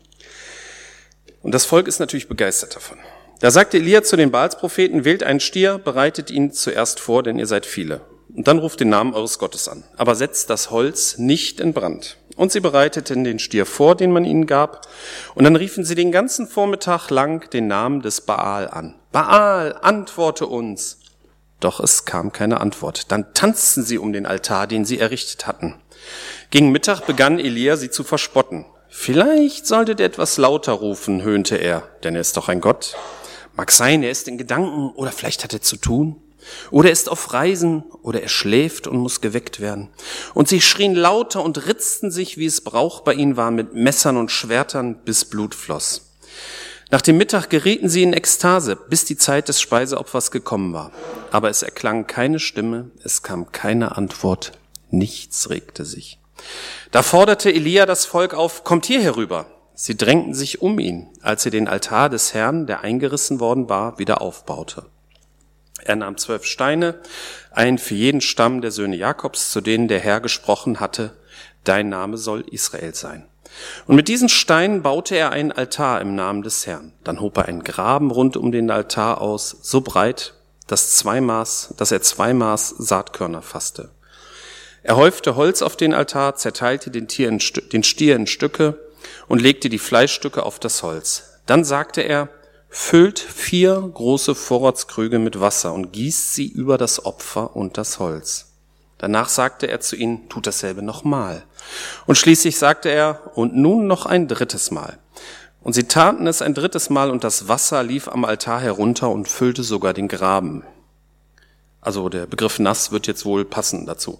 Und 1.42 1.54
das 1.54 1.66
Volk 1.66 1.88
ist 1.88 2.00
natürlich 2.00 2.28
begeistert 2.28 2.76
davon. 2.76 2.98
Da 3.42 3.52
sagte 3.52 3.78
Elia 3.78 4.02
zu 4.04 4.16
den 4.16 4.32
Baalspropheten, 4.32 5.06
wählt 5.06 5.24
einen 5.24 5.40
Stier, 5.40 5.78
bereitet 5.78 6.32
ihn 6.32 6.52
zuerst 6.52 7.00
vor, 7.00 7.22
denn 7.22 7.38
ihr 7.38 7.48
seid 7.48 7.66
viele. 7.66 8.02
Und 8.36 8.48
dann 8.48 8.60
ruft 8.60 8.80
den 8.80 8.90
Namen 8.90 9.14
eures 9.14 9.40
Gottes 9.40 9.68
an. 9.68 9.84
Aber 9.98 10.16
setzt 10.16 10.50
das 10.50 10.72
Holz 10.72 11.18
nicht 11.18 11.60
in 11.60 11.74
Brand. 11.74 12.18
Und 12.36 12.52
sie 12.52 12.62
bereiteten 12.62 13.24
den 13.24 13.40
Stier 13.40 13.66
vor, 13.66 13.96
den 13.96 14.12
man 14.12 14.26
ihnen 14.26 14.48
gab. 14.48 14.88
Und 15.36 15.44
dann 15.44 15.56
riefen 15.56 15.86
sie 15.86 15.96
den 15.96 16.12
ganzen 16.12 16.48
Vormittag 16.48 17.10
lang 17.10 17.50
den 17.52 17.68
Namen 17.68 18.02
des 18.02 18.22
Baal 18.22 18.70
an. 18.70 18.96
Baal, 19.12 19.78
antworte 19.82 20.48
uns. 20.48 21.00
Doch 21.60 21.80
es 21.80 22.06
kam 22.06 22.32
keine 22.32 22.60
Antwort. 22.60 23.12
Dann 23.12 23.34
tanzten 23.34 23.84
sie 23.84 23.98
um 23.98 24.14
den 24.14 24.26
Altar, 24.26 24.68
den 24.68 24.84
sie 24.84 25.00
errichtet 25.00 25.46
hatten. 25.46 25.76
Gegen 26.50 26.72
Mittag 26.72 27.06
begann 27.06 27.40
Elia 27.40 27.78
sie 27.78 27.90
zu 27.90 28.04
verspotten. 28.04 28.66
Vielleicht 28.90 29.66
solltet 29.66 30.00
ihr 30.00 30.06
etwas 30.06 30.38
lauter 30.38 30.74
rufen, 30.74 31.24
höhnte 31.24 31.56
er, 31.56 31.84
denn 32.04 32.16
er 32.16 32.22
ist 32.22 32.38
doch 32.38 32.50
ein 32.50 32.62
Gott. 32.62 32.96
Mag 33.56 33.72
sein, 33.72 34.04
er 34.04 34.12
ist 34.12 34.28
in 34.28 34.38
Gedanken 34.38 34.92
oder 34.92 35.12
vielleicht 35.12 35.44
hat 35.44 35.54
er 35.54 35.62
zu 35.62 35.78
tun. 35.78 36.22
Oder 36.72 36.90
er 36.90 36.94
ist 36.94 37.10
auf 37.10 37.34
Reisen 37.34 37.84
oder 38.02 38.22
er 38.22 38.30
schläft 38.30 38.88
und 38.88 38.98
muss 38.98 39.22
geweckt 39.22 39.60
werden. 39.60 39.90
Und 40.34 40.48
sie 40.48 40.62
schrien 40.62 40.96
lauter 40.96 41.44
und 41.44 41.68
ritzten 41.68 42.12
sich, 42.12 42.38
wie 42.38 42.46
es 42.46 42.62
Brauch 42.62 43.02
bei 43.02 43.14
ihnen 43.14 43.38
war, 43.38 43.52
mit 43.52 43.74
Messern 43.74 44.18
und 44.18 44.32
Schwertern, 44.32 45.04
bis 45.04 45.26
Blut 45.26 45.56
floss. 45.56 46.14
Nach 46.92 47.02
dem 47.02 47.18
Mittag 47.18 47.50
gerieten 47.50 47.90
sie 47.90 48.04
in 48.04 48.14
Ekstase, 48.14 48.76
bis 48.76 49.06
die 49.06 49.18
Zeit 49.18 49.48
des 49.50 49.60
Speiseopfers 49.60 50.30
gekommen 50.30 50.74
war. 50.74 50.92
Aber 51.32 51.50
es 51.50 51.64
erklang 51.64 52.06
keine 52.06 52.40
Stimme, 52.40 52.92
es 53.04 53.24
kam 53.24 53.52
keine 53.52 53.98
Antwort, 53.98 54.52
nichts 54.92 55.50
regte 55.50 55.86
sich. 55.86 56.20
Da 56.92 57.02
forderte 57.02 57.52
Elia 57.52 57.88
das 57.88 58.06
Volk 58.06 58.36
auf, 58.36 58.64
kommt 58.64 58.86
hier 58.86 59.02
herüber. 59.02 59.48
Sie 59.74 59.98
drängten 59.98 60.36
sich 60.36 60.62
um 60.62 60.78
ihn, 60.78 61.10
als 61.22 61.46
er 61.46 61.52
den 61.52 61.68
Altar 61.68 62.10
des 62.10 62.34
Herrn, 62.36 62.68
der 62.68 62.82
eingerissen 62.82 63.40
worden 63.40 63.70
war, 63.70 63.98
wieder 63.98 64.22
aufbaute. 64.22 64.86
Er 65.86 65.96
nahm 65.96 66.18
zwölf 66.18 66.46
Steine, 66.46 66.96
einen 67.52 67.78
für 67.78 67.96
jeden 67.96 68.22
Stamm 68.22 68.62
der 68.62 68.72
Söhne 68.72 68.96
Jakobs, 68.96 69.52
zu 69.52 69.62
denen 69.62 69.88
der 69.88 70.00
Herr 70.00 70.22
gesprochen 70.22 70.80
hatte, 70.80 71.12
dein 71.64 71.90
Name 71.90 72.18
soll 72.18 72.42
Israel 72.52 72.94
sein. 72.94 73.26
Und 73.86 73.96
mit 73.96 74.08
diesen 74.08 74.30
Steinen 74.30 74.82
baute 74.82 75.16
er 75.16 75.32
einen 75.32 75.52
Altar 75.52 76.02
im 76.02 76.16
Namen 76.16 76.42
des 76.42 76.66
Herrn. 76.66 76.94
Dann 77.04 77.20
hob 77.22 77.38
er 77.38 77.46
einen 77.46 77.64
Graben 77.64 78.12
rund 78.12 78.36
um 78.38 78.52
den 78.52 78.72
Altar 78.72 79.22
aus, 79.22 79.58
so 79.62 79.82
breit, 79.82 80.34
dass, 80.68 80.96
zwei 80.96 81.22
Maß, 81.22 81.76
dass 81.78 81.92
er 81.92 82.02
zwei 82.02 82.34
Maß 82.34 82.70
Saatkörner 82.78 83.42
fasste. 83.42 83.90
Er 84.82 84.96
häufte 84.98 85.36
Holz 85.36 85.62
auf 85.62 85.78
den 85.78 85.94
Altar, 85.94 86.36
zerteilte 86.36 86.90
den, 86.92 87.08
Tier 87.08 87.30
in, 87.30 87.40
den 87.72 87.84
Stier 87.84 88.16
in 88.16 88.28
Stücke 88.28 88.78
und 89.28 89.42
legte 89.42 89.70
die 89.70 89.80
Fleischstücke 89.80 90.44
auf 90.44 90.60
das 90.60 90.84
Holz. 90.84 91.40
Dann 91.46 91.64
sagte 91.64 92.02
er, 92.02 92.30
füllt 92.76 93.20
vier 93.20 93.88
große 93.94 94.34
Vorratskrüge 94.34 95.20
mit 95.20 95.40
Wasser 95.40 95.74
und 95.74 95.94
gießt 95.94 96.34
sie 96.34 96.48
über 96.48 96.80
das 96.80 97.06
Opfer 97.06 97.56
und 97.56 97.78
das 97.78 98.00
Holz. 98.00 98.54
Danach 98.98 99.30
sagte 99.30 99.68
er 99.68 99.80
zu 99.80 99.96
ihnen, 99.96 100.28
tut 100.28 100.48
dasselbe 100.48 100.82
nochmal. 100.82 101.44
Und 102.08 102.18
schließlich 102.18 102.58
sagte 102.58 102.90
er, 102.90 103.32
und 103.36 103.56
nun 103.56 103.86
noch 103.86 104.08
ein 104.08 104.28
drittes 104.28 104.72
Mal. 104.72 104.98
Und 105.62 105.74
sie 105.74 105.84
taten 105.84 106.26
es 106.26 106.42
ein 106.42 106.56
drittes 106.56 106.90
Mal 106.90 107.12
und 107.12 107.24
das 107.24 107.48
Wasser 107.48 107.84
lief 107.84 108.08
am 108.08 108.26
Altar 108.26 108.60
herunter 108.60 109.12
und 109.12 109.28
füllte 109.28 109.62
sogar 109.62 109.94
den 109.94 110.08
Graben. 110.08 110.64
Also 111.80 112.10
der 112.10 112.26
Begriff 112.26 112.58
nass 112.58 112.92
wird 112.92 113.06
jetzt 113.06 113.24
wohl 113.24 113.46
passen 113.46 113.86
dazu. 113.86 114.20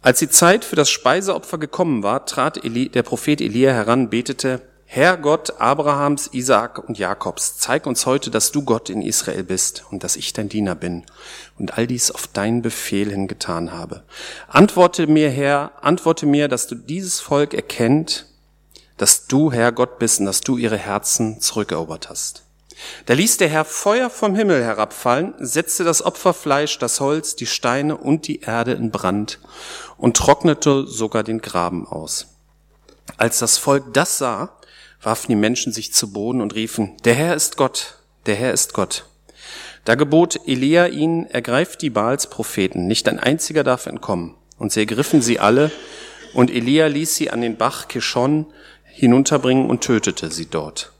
Als 0.00 0.20
die 0.20 0.30
Zeit 0.30 0.64
für 0.64 0.76
das 0.76 0.90
Speiseopfer 0.90 1.58
gekommen 1.58 2.04
war, 2.04 2.24
trat 2.24 2.60
der 2.62 3.02
Prophet 3.02 3.40
Elia 3.40 3.72
heran, 3.72 4.10
betete, 4.10 4.62
Herr 4.96 5.16
Gott 5.16 5.60
Abrahams, 5.60 6.28
Isaak 6.32 6.78
und 6.78 6.98
Jakobs, 6.98 7.58
zeig 7.58 7.84
uns 7.84 8.06
heute, 8.06 8.30
dass 8.30 8.52
du 8.52 8.62
Gott 8.62 8.88
in 8.88 9.02
Israel 9.02 9.42
bist 9.42 9.84
und 9.90 10.04
dass 10.04 10.14
ich 10.14 10.32
dein 10.34 10.48
Diener 10.48 10.76
bin 10.76 11.04
und 11.58 11.76
all 11.76 11.88
dies 11.88 12.12
auf 12.12 12.28
deinen 12.28 12.62
Befehl 12.62 13.10
hin 13.10 13.26
getan 13.26 13.72
habe. 13.72 14.04
Antworte 14.46 15.08
mir, 15.08 15.30
Herr, 15.30 15.72
antworte 15.82 16.26
mir, 16.26 16.46
dass 16.46 16.68
du 16.68 16.76
dieses 16.76 17.18
Volk 17.18 17.54
erkennt, 17.54 18.26
dass 18.96 19.26
du, 19.26 19.50
Herr 19.50 19.72
Gott 19.72 19.98
bist 19.98 20.20
und 20.20 20.26
dass 20.26 20.42
du 20.42 20.58
ihre 20.58 20.78
Herzen 20.78 21.40
zurückerobert 21.40 22.08
hast. 22.08 22.44
Da 23.06 23.14
ließ 23.14 23.38
der 23.38 23.48
Herr 23.48 23.64
Feuer 23.64 24.10
vom 24.10 24.36
Himmel 24.36 24.62
herabfallen, 24.62 25.34
setzte 25.40 25.82
das 25.82 26.04
Opferfleisch, 26.04 26.78
das 26.78 27.00
Holz, 27.00 27.34
die 27.34 27.46
Steine 27.46 27.96
und 27.96 28.28
die 28.28 28.42
Erde 28.42 28.74
in 28.74 28.92
Brand 28.92 29.40
und 29.96 30.16
trocknete 30.16 30.86
sogar 30.86 31.24
den 31.24 31.40
Graben 31.40 31.84
aus. 31.84 32.28
Als 33.16 33.40
das 33.40 33.58
Volk 33.58 33.92
das 33.92 34.18
sah, 34.18 34.56
warfen 35.04 35.28
die 35.28 35.36
Menschen 35.36 35.72
sich 35.72 35.92
zu 35.92 36.12
Boden 36.12 36.40
und 36.40 36.54
riefen, 36.54 36.92
der 37.04 37.14
Herr 37.14 37.34
ist 37.34 37.56
Gott, 37.56 37.98
der 38.26 38.34
Herr 38.34 38.52
ist 38.52 38.74
Gott. 38.74 39.06
Da 39.84 39.94
gebot 39.96 40.40
Elia 40.46 40.86
ihnen, 40.86 41.26
ergreift 41.26 41.82
die 41.82 41.90
Baals 41.90 42.28
Propheten, 42.30 42.86
nicht 42.86 43.08
ein 43.08 43.20
einziger 43.20 43.64
darf 43.64 43.86
entkommen. 43.86 44.34
Und 44.58 44.72
sie 44.72 44.80
ergriffen 44.80 45.20
sie 45.20 45.38
alle, 45.38 45.70
und 46.32 46.50
Elia 46.50 46.86
ließ 46.86 47.14
sie 47.14 47.30
an 47.30 47.42
den 47.42 47.56
Bach 47.56 47.86
Kishon 47.88 48.46
hinunterbringen 48.84 49.68
und 49.68 49.82
tötete 49.82 50.30
sie 50.30 50.46
dort. 50.46 50.92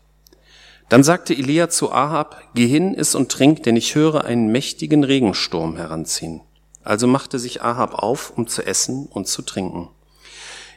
Dann 0.88 1.02
sagte 1.02 1.32
Elia 1.34 1.70
zu 1.70 1.92
Ahab, 1.92 2.42
geh 2.54 2.66
hin, 2.66 2.94
iss 2.94 3.14
und 3.14 3.32
trink, 3.32 3.62
denn 3.62 3.76
ich 3.76 3.94
höre 3.94 4.24
einen 4.24 4.52
mächtigen 4.52 5.02
Regensturm 5.02 5.76
heranziehen. 5.76 6.42
Also 6.82 7.06
machte 7.06 7.38
sich 7.38 7.62
Ahab 7.62 7.94
auf, 7.94 8.34
um 8.36 8.46
zu 8.46 8.66
essen 8.66 9.06
und 9.06 9.26
zu 9.26 9.42
trinken. 9.42 9.88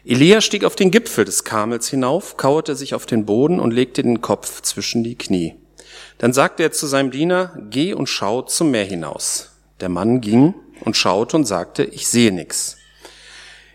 Elia 0.09 0.39
stieg 0.39 0.63
auf 0.63 0.77
den 0.77 0.89
Gipfel 0.89 1.25
des 1.25 1.43
Kamels 1.43 1.89
hinauf, 1.89 2.37
kauerte 2.37 2.77
sich 2.77 2.95
auf 2.95 3.05
den 3.05 3.25
Boden 3.25 3.59
und 3.59 3.71
legte 3.71 4.03
den 4.03 4.21
Kopf 4.21 4.61
zwischen 4.61 5.03
die 5.03 5.17
Knie. 5.17 5.55
Dann 6.17 6.31
sagte 6.31 6.63
er 6.63 6.71
zu 6.71 6.87
seinem 6.87 7.11
Diener, 7.11 7.59
geh 7.69 7.93
und 7.93 8.07
schau 8.07 8.41
zum 8.41 8.71
Meer 8.71 8.85
hinaus. 8.85 9.51
Der 9.81 9.89
Mann 9.89 10.21
ging 10.21 10.53
und 10.79 10.95
schaute 10.95 11.35
und 11.35 11.43
sagte, 11.43 11.83
ich 11.83 12.07
sehe 12.07 12.31
nichts. 12.31 12.77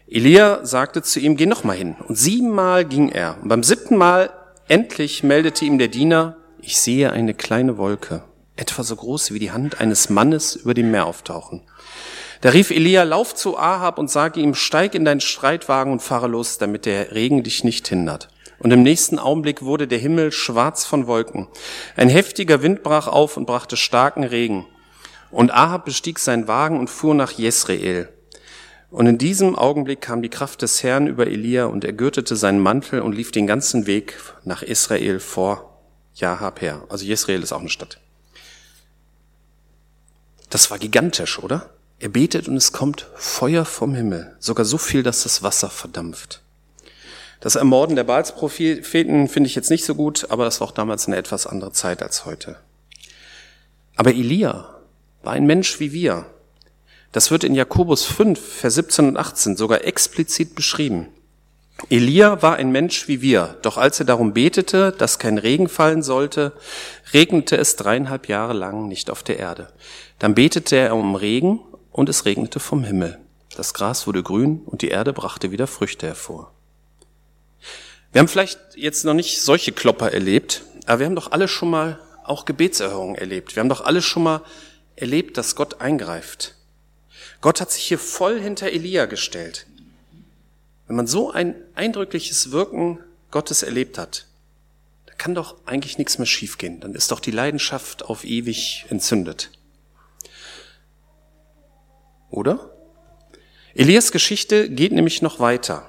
Elia 0.09 0.65
sagte 0.65 1.03
zu 1.03 1.21
ihm, 1.21 1.37
geh 1.37 1.45
noch 1.45 1.65
mal 1.65 1.77
hin. 1.77 1.97
Und 2.09 2.17
siebenmal 2.17 2.87
ging 2.87 3.11
er. 3.11 3.37
Und 3.43 3.49
beim 3.49 3.63
siebten 3.63 3.99
Mal 3.99 4.31
endlich 4.69 5.23
meldete 5.23 5.67
ihm 5.67 5.77
der 5.77 5.89
Diener, 5.89 6.39
ich 6.63 6.79
sehe 6.79 7.13
eine 7.13 7.35
kleine 7.35 7.77
Wolke, 7.77 8.25
etwa 8.57 8.85
so 8.85 8.97
groß 8.97 9.35
wie 9.35 9.39
die 9.39 9.51
Hand 9.51 9.83
eines 9.83 10.09
Mannes 10.09 10.57
über 10.57 10.73
dem 10.73 10.93
Meer 10.93 11.05
auftauchen. 11.05 11.61
Da 12.43 12.51
rief 12.51 12.73
Elia, 12.73 13.05
lauf 13.05 13.37
zu 13.37 13.57
Ahab 13.57 14.01
und 14.01 14.11
sage 14.11 14.41
ihm, 14.41 14.57
steig 14.57 14.97
in 14.97 15.05
deinen 15.05 15.21
Streitwagen 15.21 15.93
und 15.93 16.03
fahre 16.03 16.27
los, 16.27 16.59
damit 16.59 16.87
der 16.87 17.13
Regen 17.13 17.45
dich 17.45 17.63
nicht 17.63 17.87
hindert. 17.87 18.29
Und 18.59 18.73
im 18.73 18.83
nächsten 18.83 19.21
Augenblick 19.21 19.63
wurde 19.63 19.87
der 19.87 20.01
Himmel 20.01 20.33
schwarz 20.33 20.85
von 20.85 21.07
Wolken. 21.07 21.47
Ein 21.97 22.09
heftiger 22.09 22.61
Wind 22.61 22.83
brach 22.83 23.07
auf 23.07 23.37
und 23.37 23.47
brachte 23.47 23.77
starken 23.77 24.25
Regen. 24.25 24.67
Und 25.31 25.53
Ahab 25.53 25.85
bestieg 25.85 26.19
seinen 26.19 26.49
Wagen 26.49 26.81
und 26.81 26.91
fuhr 26.91 27.15
nach 27.15 27.31
Jesreel. 27.31 28.09
Und 28.91 29.07
in 29.07 29.19
diesem 29.19 29.55
Augenblick 29.55 30.01
kam 30.01 30.21
die 30.21 30.29
Kraft 30.29 30.63
des 30.63 30.83
Herrn 30.83 31.07
über 31.07 31.29
Elia 31.29 31.67
und 31.67 31.85
er 31.85 31.93
gürtete 31.93 32.35
seinen 32.35 32.59
Mantel 32.59 33.03
und 33.03 33.13
lief 33.13 33.31
den 33.31 33.47
ganzen 33.47 33.87
Weg 33.87 34.19
nach 34.43 34.63
Israel 34.63 35.21
vor 35.21 35.79
Jahab 36.15 36.61
her. 36.61 36.83
Also 36.89 37.05
Jesreel 37.05 37.41
ist 37.45 37.53
auch 37.53 37.61
eine 37.61 37.69
Stadt. 37.69 38.01
Das 40.51 40.73
war 40.73 40.79
gigantisch, 40.81 41.39
oder? 41.39 41.71
Er 42.03 42.09
betet 42.09 42.49
und 42.49 42.57
es 42.57 42.73
kommt 42.73 43.07
Feuer 43.15 43.65
vom 43.65 43.95
Himmel, 43.95 44.35
sogar 44.41 44.65
so 44.65 44.77
viel, 44.77 45.05
dass 45.05 45.23
das 45.23 45.45
Wasser 45.45 45.71
verdampft. 45.71 46.43
Das 47.39 47.55
Ermorden 47.55 47.95
der 47.95 48.03
Baalspropheten 48.03 49.29
finde 49.29 49.47
ich 49.47 49.55
jetzt 49.55 49.71
nicht 49.71 49.85
so 49.85 49.95
gut, 49.95 50.27
aber 50.29 50.45
das 50.45 50.61
war 50.61 50.67
auch 50.67 50.73
damals 50.73 51.07
eine 51.07 51.15
etwas 51.15 51.47
andere 51.47 51.71
Zeit 51.71 52.03
als 52.03 52.25
heute. 52.25 52.57
Aber 53.95 54.11
Elia 54.11 54.81
war 55.23 55.35
ein 55.35 55.47
Mensch 55.47 55.79
wie 55.79 55.93
wir. 55.93 56.27
Das 57.13 57.31
wird 57.31 57.45
in 57.45 57.55
Jakobus 57.55 58.05
5, 58.05 58.37
Vers 58.37 58.75
17 58.75 59.07
und 59.07 59.17
18 59.17 59.57
sogar 59.57 59.85
explizit 59.85 60.57
beschrieben. 60.57 61.07
Elia 61.89 62.43
war 62.43 62.57
ein 62.57 62.73
Mensch 62.73 63.07
wie 63.07 63.23
wir, 63.23 63.59
doch 63.63 63.79
als 63.79 64.01
er 64.01 64.07
darum 64.07 64.33
betete, 64.33 64.91
dass 64.91 65.21
kein 65.21 65.39
Regen 65.39 65.69
fallen 65.69 66.03
sollte, 66.03 66.53
regnete 67.13 67.57
es 67.57 67.77
dreieinhalb 67.77 68.27
Jahre 68.27 68.55
lang 68.55 68.89
nicht 68.89 69.09
auf 69.09 69.23
der 69.23 69.39
Erde. 69.39 69.69
Dann 70.19 70.35
betete 70.35 70.75
er 70.75 70.97
um 70.97 71.15
Regen 71.15 71.61
und 71.93 72.09
es 72.09 72.25
regnete 72.25 72.59
vom 72.59 72.85
Himmel. 72.85 73.19
Das 73.57 73.75
Gras 73.75 74.07
wurde 74.07 74.23
grün 74.23 74.63
und 74.65 74.83
die 74.83 74.89
Erde 74.89 75.13
brachte 75.13 75.51
wieder 75.51 75.67
Früchte 75.67 76.07
hervor. 76.07 76.53
Wir 78.13 78.21
haben 78.21 78.29
vielleicht 78.29 78.59
jetzt 78.77 79.05
noch 79.05 79.15
nicht 79.15 79.41
solche 79.41 79.73
Klopper 79.73 80.13
erlebt, 80.13 80.65
aber 80.87 81.01
wir 81.01 81.07
haben 81.07 81.17
doch 81.17 81.33
alle 81.33 81.49
schon 81.49 81.71
mal 81.71 81.99
auch 82.25 82.45
Gebetserhörungen 82.45 83.17
erlebt. 83.17 83.55
Wir 83.57 83.61
haben 83.61 83.69
doch 83.69 83.83
alle 83.83 84.03
schon 84.03 84.23
mal 84.23 84.43
erlebt, 84.97 85.37
dass 85.37 85.57
Gott 85.57 85.81
eingreift. 85.81 86.55
Gott 87.41 87.61
hat 87.61 87.71
sich 87.71 87.85
hier 87.85 87.99
voll 87.99 88.41
hinter 88.41 88.71
Elia 88.71 89.07
gestellt. 89.07 89.67
Wenn 90.87 90.97
man 90.97 91.07
so 91.07 91.31
ein 91.31 91.55
eindrückliches 91.75 92.53
Wirken 92.53 92.99
Gottes 93.31 93.63
erlebt 93.63 93.99
hat, 93.99 94.27
dann 95.07 95.17
kann 95.19 95.35
doch 95.35 95.57
eigentlich 95.67 95.99
nichts 95.99 96.19
mehr 96.19 96.27
schiefgehen. 96.27 96.81
Dann 96.81 96.95
ist 96.95 97.11
doch 97.11 97.21
die 97.21 97.31
Leidenschaft 97.31 98.05
auf 98.05 98.25
ewig 98.25 98.87
entzündet. 98.91 99.51
Oder? 102.33 102.71
Elias 103.75 104.11
Geschichte 104.11 104.69
geht 104.69 104.93
nämlich 104.93 105.23
noch 105.23 105.39
weiter. 105.39 105.89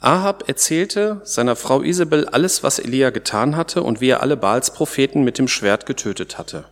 Ahab 0.00 0.48
erzählte 0.48 1.22
seiner 1.24 1.56
Frau 1.56 1.80
Isabel 1.80 2.28
alles, 2.28 2.62
was 2.62 2.78
Elia 2.78 3.08
getan 3.10 3.56
hatte 3.56 3.82
und 3.82 4.02
wie 4.02 4.08
er 4.08 4.22
alle 4.22 4.36
Baals 4.36 4.72
Propheten 4.72 5.24
mit 5.24 5.38
dem 5.38 5.48
Schwert 5.48 5.86
getötet 5.86 6.36
hatte. 6.36 6.66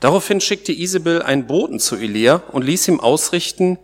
Daraufhin 0.00 0.40
schickte 0.40 0.72
Isabel 0.72 1.22
einen 1.22 1.46
Boten 1.46 1.78
zu 1.78 1.96
Elia 1.96 2.42
und 2.50 2.64
ließ 2.64 2.88
ihm 2.88 2.98
ausrichten, 2.98 3.78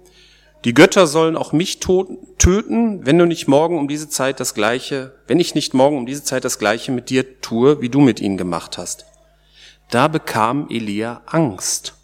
die 0.64 0.75
Götter 0.75 1.06
sollen 1.06 1.37
auch 1.37 1.52
mich 1.52 1.78
töten, 1.78 3.06
wenn 3.06 3.18
du 3.18 3.26
nicht 3.26 3.47
morgen 3.47 3.78
um 3.78 3.87
diese 3.87 4.08
Zeit 4.08 4.40
das 4.40 4.54
Gleiche, 4.54 5.14
wenn 5.28 5.38
ich 5.38 5.54
nicht 5.54 5.75
morgen 5.75 5.99
um 5.99 6.06
diese 6.06 6.25
Zeit 6.25 6.44
das 6.44 6.58
Gleiche 6.58 6.90
mit 6.90 7.11
dir 7.11 7.40
tue, 7.40 7.80
wie 7.80 7.90
du 7.90 8.00
mit 8.00 8.18
ihnen 8.20 8.37
gemacht 8.37 8.78
hast. 8.78 9.06
Da 9.90 10.08
bekam 10.08 10.66
Elia 10.70 11.23
Angst 11.26 11.98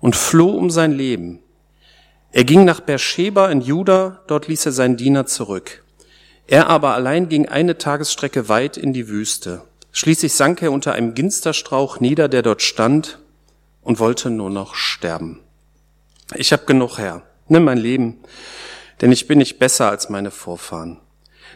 und 0.00 0.16
floh 0.16 0.50
um 0.50 0.70
sein 0.70 0.92
Leben. 0.92 1.40
Er 2.30 2.44
ging 2.44 2.64
nach 2.64 2.80
Beersheba 2.80 3.48
in 3.50 3.60
Juda, 3.60 4.22
dort 4.26 4.48
ließ 4.48 4.66
er 4.66 4.72
seinen 4.72 4.96
Diener 4.96 5.26
zurück. 5.26 5.82
Er 6.46 6.68
aber 6.68 6.94
allein 6.94 7.28
ging 7.28 7.48
eine 7.48 7.78
Tagesstrecke 7.78 8.48
weit 8.48 8.76
in 8.76 8.92
die 8.92 9.08
Wüste. 9.08 9.62
Schließlich 9.92 10.34
sank 10.34 10.62
er 10.62 10.72
unter 10.72 10.92
einem 10.92 11.14
Ginsterstrauch 11.14 12.00
nieder, 12.00 12.28
der 12.28 12.42
dort 12.42 12.62
stand, 12.62 13.18
und 13.82 13.98
wollte 13.98 14.30
nur 14.30 14.50
noch 14.50 14.74
sterben. 14.74 15.40
Ich 16.34 16.52
habe 16.52 16.66
genug, 16.66 16.98
Herr. 16.98 17.22
Nimm 17.48 17.64
mein 17.64 17.78
Leben, 17.78 18.18
denn 19.00 19.10
ich 19.10 19.26
bin 19.26 19.38
nicht 19.38 19.58
besser 19.58 19.88
als 19.88 20.10
meine 20.10 20.30
Vorfahren. 20.30 21.00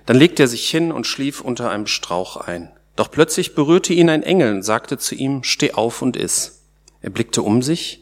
Dann 0.06 0.16
legte 0.16 0.44
er 0.44 0.48
sich 0.48 0.68
hin 0.70 0.90
und 0.90 1.06
schlief 1.06 1.42
unter 1.42 1.70
einem 1.70 1.86
Strauch 1.86 2.36
ein. 2.36 2.70
Doch 2.96 3.10
plötzlich 3.10 3.54
berührte 3.54 3.92
ihn 3.92 4.08
ein 4.08 4.22
Engel 4.22 4.54
und 4.54 4.62
sagte 4.62 4.96
zu 4.96 5.14
ihm, 5.14 5.42
steh 5.42 5.72
auf 5.72 6.00
und 6.00 6.16
iss. 6.16 6.62
Er 7.02 7.10
blickte 7.10 7.42
um 7.42 7.62
sich 7.62 8.01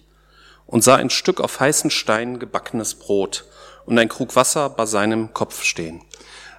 und 0.70 0.84
sah 0.84 0.96
ein 0.96 1.10
Stück 1.10 1.40
auf 1.40 1.60
heißen 1.60 1.90
Steinen 1.90 2.38
gebackenes 2.38 2.94
Brot 2.94 3.44
und 3.86 3.98
ein 3.98 4.08
Krug 4.08 4.36
Wasser 4.36 4.70
bei 4.70 4.86
seinem 4.86 5.34
Kopf 5.34 5.64
stehen. 5.64 6.02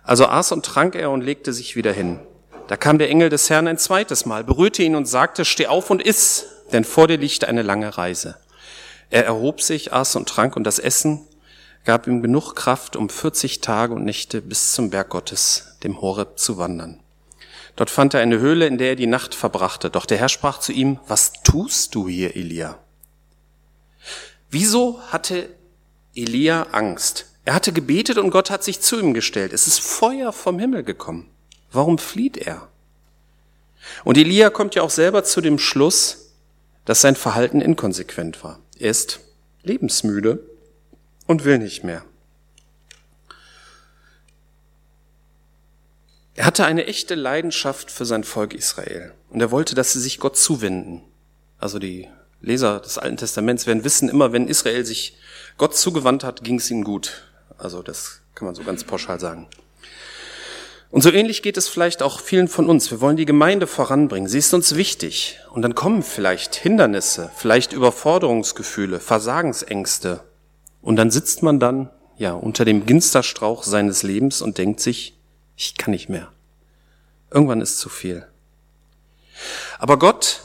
Also 0.03 0.25
aß 0.25 0.51
und 0.51 0.65
trank 0.65 0.96
er 0.96 1.12
und 1.12 1.22
legte 1.22 1.53
sich 1.53 1.75
wieder 1.75 1.94
hin. 1.94 2.20
Da 2.68 2.75
kam 2.75 2.98
der 2.98 3.10
Engel 3.10 3.30
des 3.30 3.50
Herrn 3.50 3.68
ein 3.68 3.77
zweites 3.77 4.25
Mal, 4.25 4.44
berührte 4.44 4.84
ihn 4.84 4.96
und 4.96 5.06
sagte, 5.06 5.46
steh 5.46 5.68
auf 5.68 5.89
und 5.89 6.01
iss, 6.01 6.46
denn 6.74 6.84
vor 6.84 7.08
dir 7.08 7.18
liegt 7.18 7.46
eine 7.46 7.62
lange 7.62 7.98
Reise. 7.98 8.36
Er 9.10 9.25
erhob 9.25 9.62
sich, 9.62 9.94
aß 9.94 10.15
und 10.18 10.27
trank 10.27 10.56
und 10.56 10.65
das 10.65 10.80
Essen 10.80 11.27
gab 11.84 12.06
ihm 12.06 12.22
genug 12.22 12.53
Kraft, 12.56 12.96
um 12.96 13.10
40 13.10 13.62
Tage 13.62 13.94
und 13.94 14.03
Nächte 14.03 14.41
bis 14.41 14.74
zum 14.74 14.89
Berg 14.89 15.10
Gottes, 15.10 15.77
dem 15.84 16.01
Horeb, 16.01 16.38
zu 16.38 16.58
wandern. 16.58 17.00
Dort 17.75 17.89
fand 17.89 18.13
er 18.13 18.20
eine 18.20 18.39
Höhle, 18.39 18.68
in 18.68 18.77
der 18.77 18.89
er 18.89 18.96
die 18.96 19.08
Nacht 19.08 19.34
verbrachte. 19.34 19.89
Doch 19.89 20.06
der 20.06 20.18
Herr 20.18 20.30
sprach 20.30 20.60
zu 20.60 20.74
ihm, 20.74 21.00
was 21.08 21.34
tust 21.44 21.96
du 21.96 22.08
hier, 22.08 22.36
Elia? 22.36 22.77
Wieso 24.51 25.01
hatte 25.08 25.50
Elia 26.13 26.63
Angst? 26.74 27.25
Er 27.46 27.53
hatte 27.53 27.72
gebetet 27.72 28.17
und 28.17 28.31
Gott 28.31 28.51
hat 28.51 28.65
sich 28.65 28.81
zu 28.81 29.00
ihm 29.00 29.13
gestellt. 29.13 29.53
Es 29.53 29.65
ist 29.65 29.79
Feuer 29.79 30.34
vom 30.34 30.60
Himmel 30.60 30.84
gekommen. 30.84 31.29
Warum 31.72 31.98
flieht 31.98 32.36
er? 32.36 32.67
Und 34.03 34.17
Elia 34.17 34.50
kommt 34.50 34.75
ja 34.75 34.81
auch 34.84 34.89
selber 34.89 35.24
zu 35.24 35.39
dem 35.39 35.58
Schluss, 35.58 36.34
dass 36.84 37.00
sein 37.00 37.15
Verhalten 37.15 37.62
inkonsequent 37.62 38.43
war. 38.43 38.60
Er 38.77 38.91
ist 38.91 39.22
lebensmüde 39.63 40.43
und 41.27 41.46
will 41.46 41.58
nicht 41.58 41.86
mehr. 41.86 42.03
Er 46.36 46.46
hatte 46.46 46.65
eine 46.65 46.88
echte 46.88 47.15
Leidenschaft 47.15 47.89
für 47.89 48.05
sein 48.05 48.25
Volk 48.25 48.53
Israel 48.53 49.13
und 49.29 49.39
er 49.39 49.51
wollte, 49.51 49.75
dass 49.75 49.93
sie 49.93 50.01
sich 50.01 50.20
Gott 50.20 50.38
zuwenden. 50.38 51.03
Also 51.58 51.79
die 51.79 52.10
Leser 52.41 52.79
des 52.79 52.98
Alten 52.98 53.17
Testaments 53.17 53.67
werden 53.67 53.83
wissen, 53.83 54.10
immer 54.10 54.33
wenn 54.33 54.48
Israel 54.48 54.86
sich 54.86 55.17
Gott 55.57 55.75
zugewandt 55.75 56.24
hat, 56.24 56.43
ging 56.43 56.55
es 56.55 56.69
ihnen 56.71 56.83
gut. 56.83 57.24
Also 57.57 57.83
das 57.83 58.21
kann 58.36 58.45
man 58.45 58.55
so 58.55 58.63
ganz 58.63 58.83
pauschal 58.83 59.19
sagen. 59.19 59.48
Und 60.89 61.01
so 61.01 61.12
ähnlich 61.12 61.41
geht 61.41 61.55
es 61.55 61.69
vielleicht 61.69 62.03
auch 62.03 62.19
vielen 62.19 62.50
von 62.50 62.69
uns. 62.69 62.91
Wir 62.91 63.00
wollen 63.00 63.15
die 63.15 63.25
Gemeinde 63.25 63.65
voranbringen. 63.65 64.27
Sie 64.27 64.39
ist 64.39 64.53
uns 64.53 64.75
wichtig. 64.75 65.39
Und 65.51 65.62
dann 65.62 65.74
kommen 65.74 66.03
vielleicht 66.03 66.55
Hindernisse, 66.55 67.31
vielleicht 67.36 67.71
Überforderungsgefühle, 67.71 69.00
Versagensängste. 69.00 70.21
Und 70.81 70.98
dann 70.98 71.10
sitzt 71.10 71.43
man 71.43 71.62
dann, 71.62 71.89
ja, 72.17 72.33
unter 72.33 72.65
dem 72.65 72.86
Ginsterstrauch 72.86 73.63
seines 73.63 74.03
Lebens 74.03 74.41
und 74.41 74.57
denkt 74.57 74.81
sich, 74.81 75.17
ich 75.55 75.77
kann 75.77 75.91
nicht 75.91 76.10
mehr. 76.10 76.27
Irgendwann 77.31 77.62
ist 77.62 77.79
zu 77.79 77.88
viel. 77.88 78.27
Aber 79.79 79.98
Gott 79.98 80.41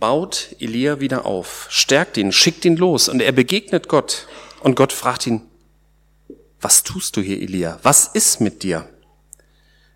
baut 0.00 0.54
Elia 0.60 1.00
wieder 1.00 1.26
auf, 1.26 1.66
stärkt 1.70 2.16
ihn, 2.16 2.32
schickt 2.32 2.64
ihn 2.64 2.76
los 2.76 3.08
und 3.08 3.20
er 3.20 3.32
begegnet 3.32 3.88
Gott. 3.88 4.26
Und 4.60 4.74
Gott 4.74 4.92
fragt 4.92 5.26
ihn, 5.26 5.42
was 6.60 6.82
tust 6.82 7.16
du 7.16 7.20
hier, 7.20 7.40
Elia? 7.40 7.78
Was 7.82 8.06
ist 8.06 8.40
mit 8.40 8.62
dir? 8.62 8.88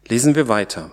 Lesen 0.06 0.34
wir 0.34 0.48
weiter. 0.48 0.90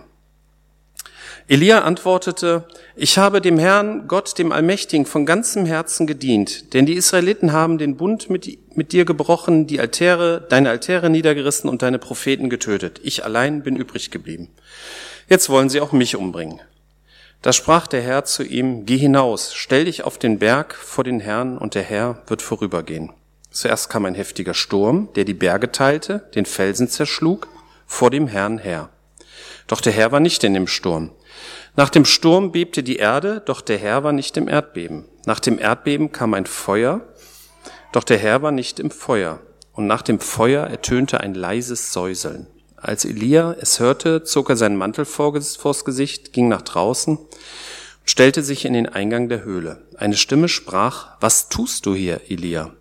Elia 1.46 1.80
antwortete, 1.80 2.64
ich 2.94 3.18
habe 3.18 3.40
dem 3.40 3.58
Herrn, 3.58 4.06
Gott, 4.06 4.38
dem 4.38 4.52
Allmächtigen, 4.52 5.04
von 5.04 5.26
ganzem 5.26 5.66
Herzen 5.66 6.06
gedient, 6.06 6.74
denn 6.74 6.86
die 6.86 6.94
Israeliten 6.94 7.52
haben 7.52 7.78
den 7.78 7.96
Bund 7.96 8.30
mit, 8.30 8.76
mit, 8.76 8.92
dir 8.92 9.04
gebrochen, 9.04 9.66
die 9.66 9.80
Altäre, 9.80 10.46
deine 10.48 10.70
Altäre 10.70 11.10
niedergerissen 11.10 11.68
und 11.68 11.82
deine 11.82 11.98
Propheten 11.98 12.50
getötet. 12.50 13.00
Ich 13.02 13.24
allein 13.24 13.64
bin 13.64 13.74
übrig 13.74 14.12
geblieben. 14.12 14.48
Jetzt 15.28 15.48
wollen 15.48 15.68
sie 15.68 15.80
auch 15.80 15.90
mich 15.90 16.14
umbringen. 16.14 16.60
Da 17.42 17.54
sprach 17.54 17.86
der 17.86 18.02
Herr 18.02 18.24
zu 18.24 18.42
ihm, 18.42 18.84
geh 18.84 18.98
hinaus, 18.98 19.54
stell 19.54 19.86
dich 19.86 20.04
auf 20.04 20.18
den 20.18 20.38
Berg 20.38 20.74
vor 20.74 21.04
den 21.04 21.20
Herrn 21.20 21.56
und 21.56 21.74
der 21.74 21.82
Herr 21.82 22.22
wird 22.26 22.42
vorübergehen. 22.42 23.12
Zuerst 23.50 23.88
kam 23.88 24.04
ein 24.04 24.14
heftiger 24.14 24.54
Sturm, 24.54 25.08
der 25.14 25.24
die 25.24 25.34
Berge 25.34 25.72
teilte, 25.72 26.28
den 26.34 26.44
Felsen 26.44 26.88
zerschlug, 26.88 27.48
vor 27.86 28.10
dem 28.10 28.26
Herrn 28.26 28.58
her. 28.58 28.90
Doch 29.66 29.80
der 29.80 29.92
Herr 29.92 30.12
war 30.12 30.20
nicht 30.20 30.44
in 30.44 30.54
dem 30.54 30.66
Sturm. 30.66 31.10
Nach 31.76 31.88
dem 31.88 32.04
Sturm 32.04 32.52
bebte 32.52 32.82
die 32.82 32.96
Erde, 32.96 33.42
doch 33.44 33.62
der 33.62 33.78
Herr 33.78 34.04
war 34.04 34.12
nicht 34.12 34.36
im 34.36 34.46
Erdbeben. 34.46 35.06
Nach 35.24 35.40
dem 35.40 35.58
Erdbeben 35.58 36.12
kam 36.12 36.34
ein 36.34 36.46
Feuer, 36.46 37.00
doch 37.92 38.04
der 38.04 38.18
Herr 38.18 38.42
war 38.42 38.52
nicht 38.52 38.78
im 38.78 38.90
Feuer. 38.90 39.40
Und 39.72 39.86
nach 39.86 40.02
dem 40.02 40.20
Feuer 40.20 40.66
ertönte 40.66 41.20
ein 41.20 41.34
leises 41.34 41.92
Säuseln. 41.92 42.48
Als 42.80 43.04
Elia 43.04 43.54
es 43.60 43.78
hörte, 43.78 44.24
zog 44.24 44.48
er 44.48 44.56
seinen 44.56 44.76
Mantel 44.76 45.04
vors 45.04 45.84
Gesicht, 45.84 46.32
ging 46.32 46.48
nach 46.48 46.62
draußen 46.62 47.18
und 47.18 47.28
stellte 48.04 48.42
sich 48.42 48.64
in 48.64 48.72
den 48.72 48.88
Eingang 48.88 49.28
der 49.28 49.44
Höhle. 49.44 49.82
Eine 49.96 50.16
Stimme 50.16 50.48
sprach, 50.48 51.16
was 51.20 51.50
tust 51.50 51.84
du 51.84 51.94
hier, 51.94 52.22
Elia? 52.28 52.72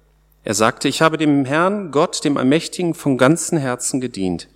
Er 0.45 0.53
sagte, 0.53 0.87
ich 0.87 1.01
habe 1.01 1.17
dem 1.17 1.43
Herrn, 1.43 1.91
Gott, 1.91 2.23
dem 2.23 2.37
Allmächtigen, 2.37 2.93
von 2.93 3.17
ganzem 3.17 3.57
Herzen 3.57 3.99
gedient. 3.99 4.47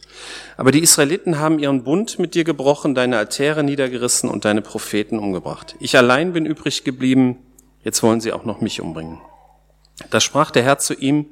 Aber 0.55 0.71
die 0.71 0.81
Israeliten 0.81 1.39
haben 1.39 1.59
ihren 1.59 1.83
Bund 1.83 2.19
mit 2.19 2.35
dir 2.35 2.45
gebrochen, 2.45 2.95
deine 2.95 3.17
Altäre 3.17 3.63
niedergerissen 3.63 4.29
und 4.29 4.45
deine 4.45 4.61
Propheten 4.61 5.19
umgebracht. 5.19 5.75
Ich 5.79 5.97
allein 5.97 6.31
bin 6.31 6.45
übrig 6.45 6.85
geblieben, 6.85 7.37
jetzt 7.83 8.01
wollen 8.01 8.21
sie 8.21 8.31
auch 8.31 8.45
noch 8.45 8.61
mich 8.61 8.79
umbringen. 8.79 9.19
Da 10.09 10.21
sprach 10.21 10.51
der 10.51 10.63
Herr 10.63 10.77
zu 10.77 10.93
ihm, 10.93 11.25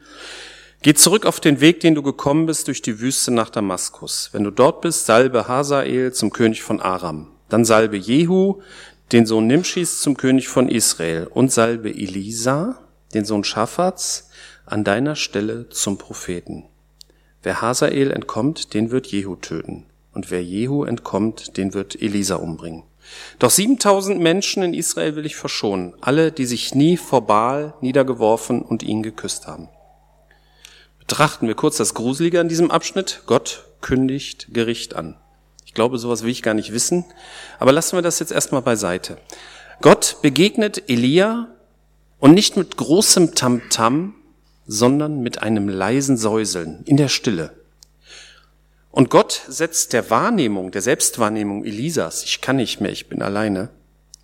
Geh 0.83 0.95
zurück 0.95 1.27
auf 1.27 1.39
den 1.39 1.61
Weg, 1.61 1.81
den 1.81 1.93
du 1.93 2.01
gekommen 2.01 2.47
bist 2.47 2.67
durch 2.67 2.81
die 2.81 2.99
Wüste 2.99 3.29
nach 3.29 3.51
Damaskus. 3.51 4.29
Wenn 4.31 4.43
du 4.43 4.49
dort 4.49 4.81
bist, 4.81 5.05
salbe 5.05 5.47
Hazael 5.47 6.11
zum 6.11 6.31
König 6.31 6.63
von 6.63 6.81
Aram. 6.81 7.27
Dann 7.49 7.65
salbe 7.65 7.97
Jehu, 7.97 8.61
den 9.11 9.27
Sohn 9.27 9.45
Nimschis, 9.45 10.01
zum 10.01 10.17
König 10.17 10.47
von 10.47 10.67
Israel. 10.67 11.27
Und 11.27 11.51
salbe 11.51 11.91
Elisa, 11.91 12.79
den 13.13 13.25
Sohn 13.25 13.43
Schaffats, 13.43 14.31
an 14.65 14.83
deiner 14.83 15.15
Stelle 15.15 15.69
zum 15.69 15.99
Propheten. 15.99 16.65
Wer 17.43 17.61
Hazael 17.61 18.09
entkommt, 18.09 18.73
den 18.73 18.89
wird 18.89 19.05
Jehu 19.05 19.35
töten. 19.35 19.85
Und 20.15 20.31
wer 20.31 20.43
Jehu 20.43 20.83
entkommt, 20.83 21.57
den 21.57 21.75
wird 21.75 22.01
Elisa 22.01 22.37
umbringen. 22.37 22.81
Doch 23.37 23.51
7000 23.51 24.19
Menschen 24.19 24.63
in 24.63 24.73
Israel 24.73 25.15
will 25.15 25.27
ich 25.27 25.35
verschonen, 25.35 25.93
alle, 26.01 26.31
die 26.31 26.47
sich 26.47 26.73
nie 26.73 26.97
vor 26.97 27.27
Baal 27.27 27.75
niedergeworfen 27.81 28.63
und 28.63 28.81
ihn 28.81 29.03
geküsst 29.03 29.45
haben. 29.45 29.69
Betrachten 31.11 31.45
wir 31.45 31.55
kurz 31.55 31.75
das 31.75 31.93
Gruselige 31.93 32.39
an 32.39 32.47
diesem 32.47 32.71
Abschnitt. 32.71 33.23
Gott 33.25 33.65
kündigt 33.81 34.47
Gericht 34.53 34.95
an. 34.95 35.17
Ich 35.65 35.73
glaube, 35.73 35.97
sowas 35.97 36.23
will 36.23 36.29
ich 36.29 36.41
gar 36.41 36.53
nicht 36.53 36.71
wissen, 36.71 37.03
aber 37.59 37.73
lassen 37.73 37.97
wir 37.97 38.01
das 38.01 38.19
jetzt 38.19 38.31
erstmal 38.31 38.61
beiseite. 38.61 39.17
Gott 39.81 40.19
begegnet 40.21 40.89
Elia 40.89 41.49
und 42.19 42.33
nicht 42.33 42.55
mit 42.55 42.77
großem 42.77 43.35
Tamtam, 43.35 43.59
-Tam, 43.69 44.11
sondern 44.67 45.19
mit 45.19 45.43
einem 45.43 45.67
leisen 45.67 46.15
Säuseln 46.15 46.81
in 46.85 46.95
der 46.95 47.09
Stille. 47.09 47.51
Und 48.89 49.09
Gott 49.09 49.41
setzt 49.49 49.91
der 49.91 50.09
Wahrnehmung, 50.09 50.71
der 50.71 50.81
Selbstwahrnehmung 50.81 51.65
Elisas, 51.65 52.23
ich 52.23 52.39
kann 52.39 52.55
nicht 52.55 52.79
mehr, 52.79 52.93
ich 52.93 53.09
bin 53.09 53.21
alleine, 53.21 53.67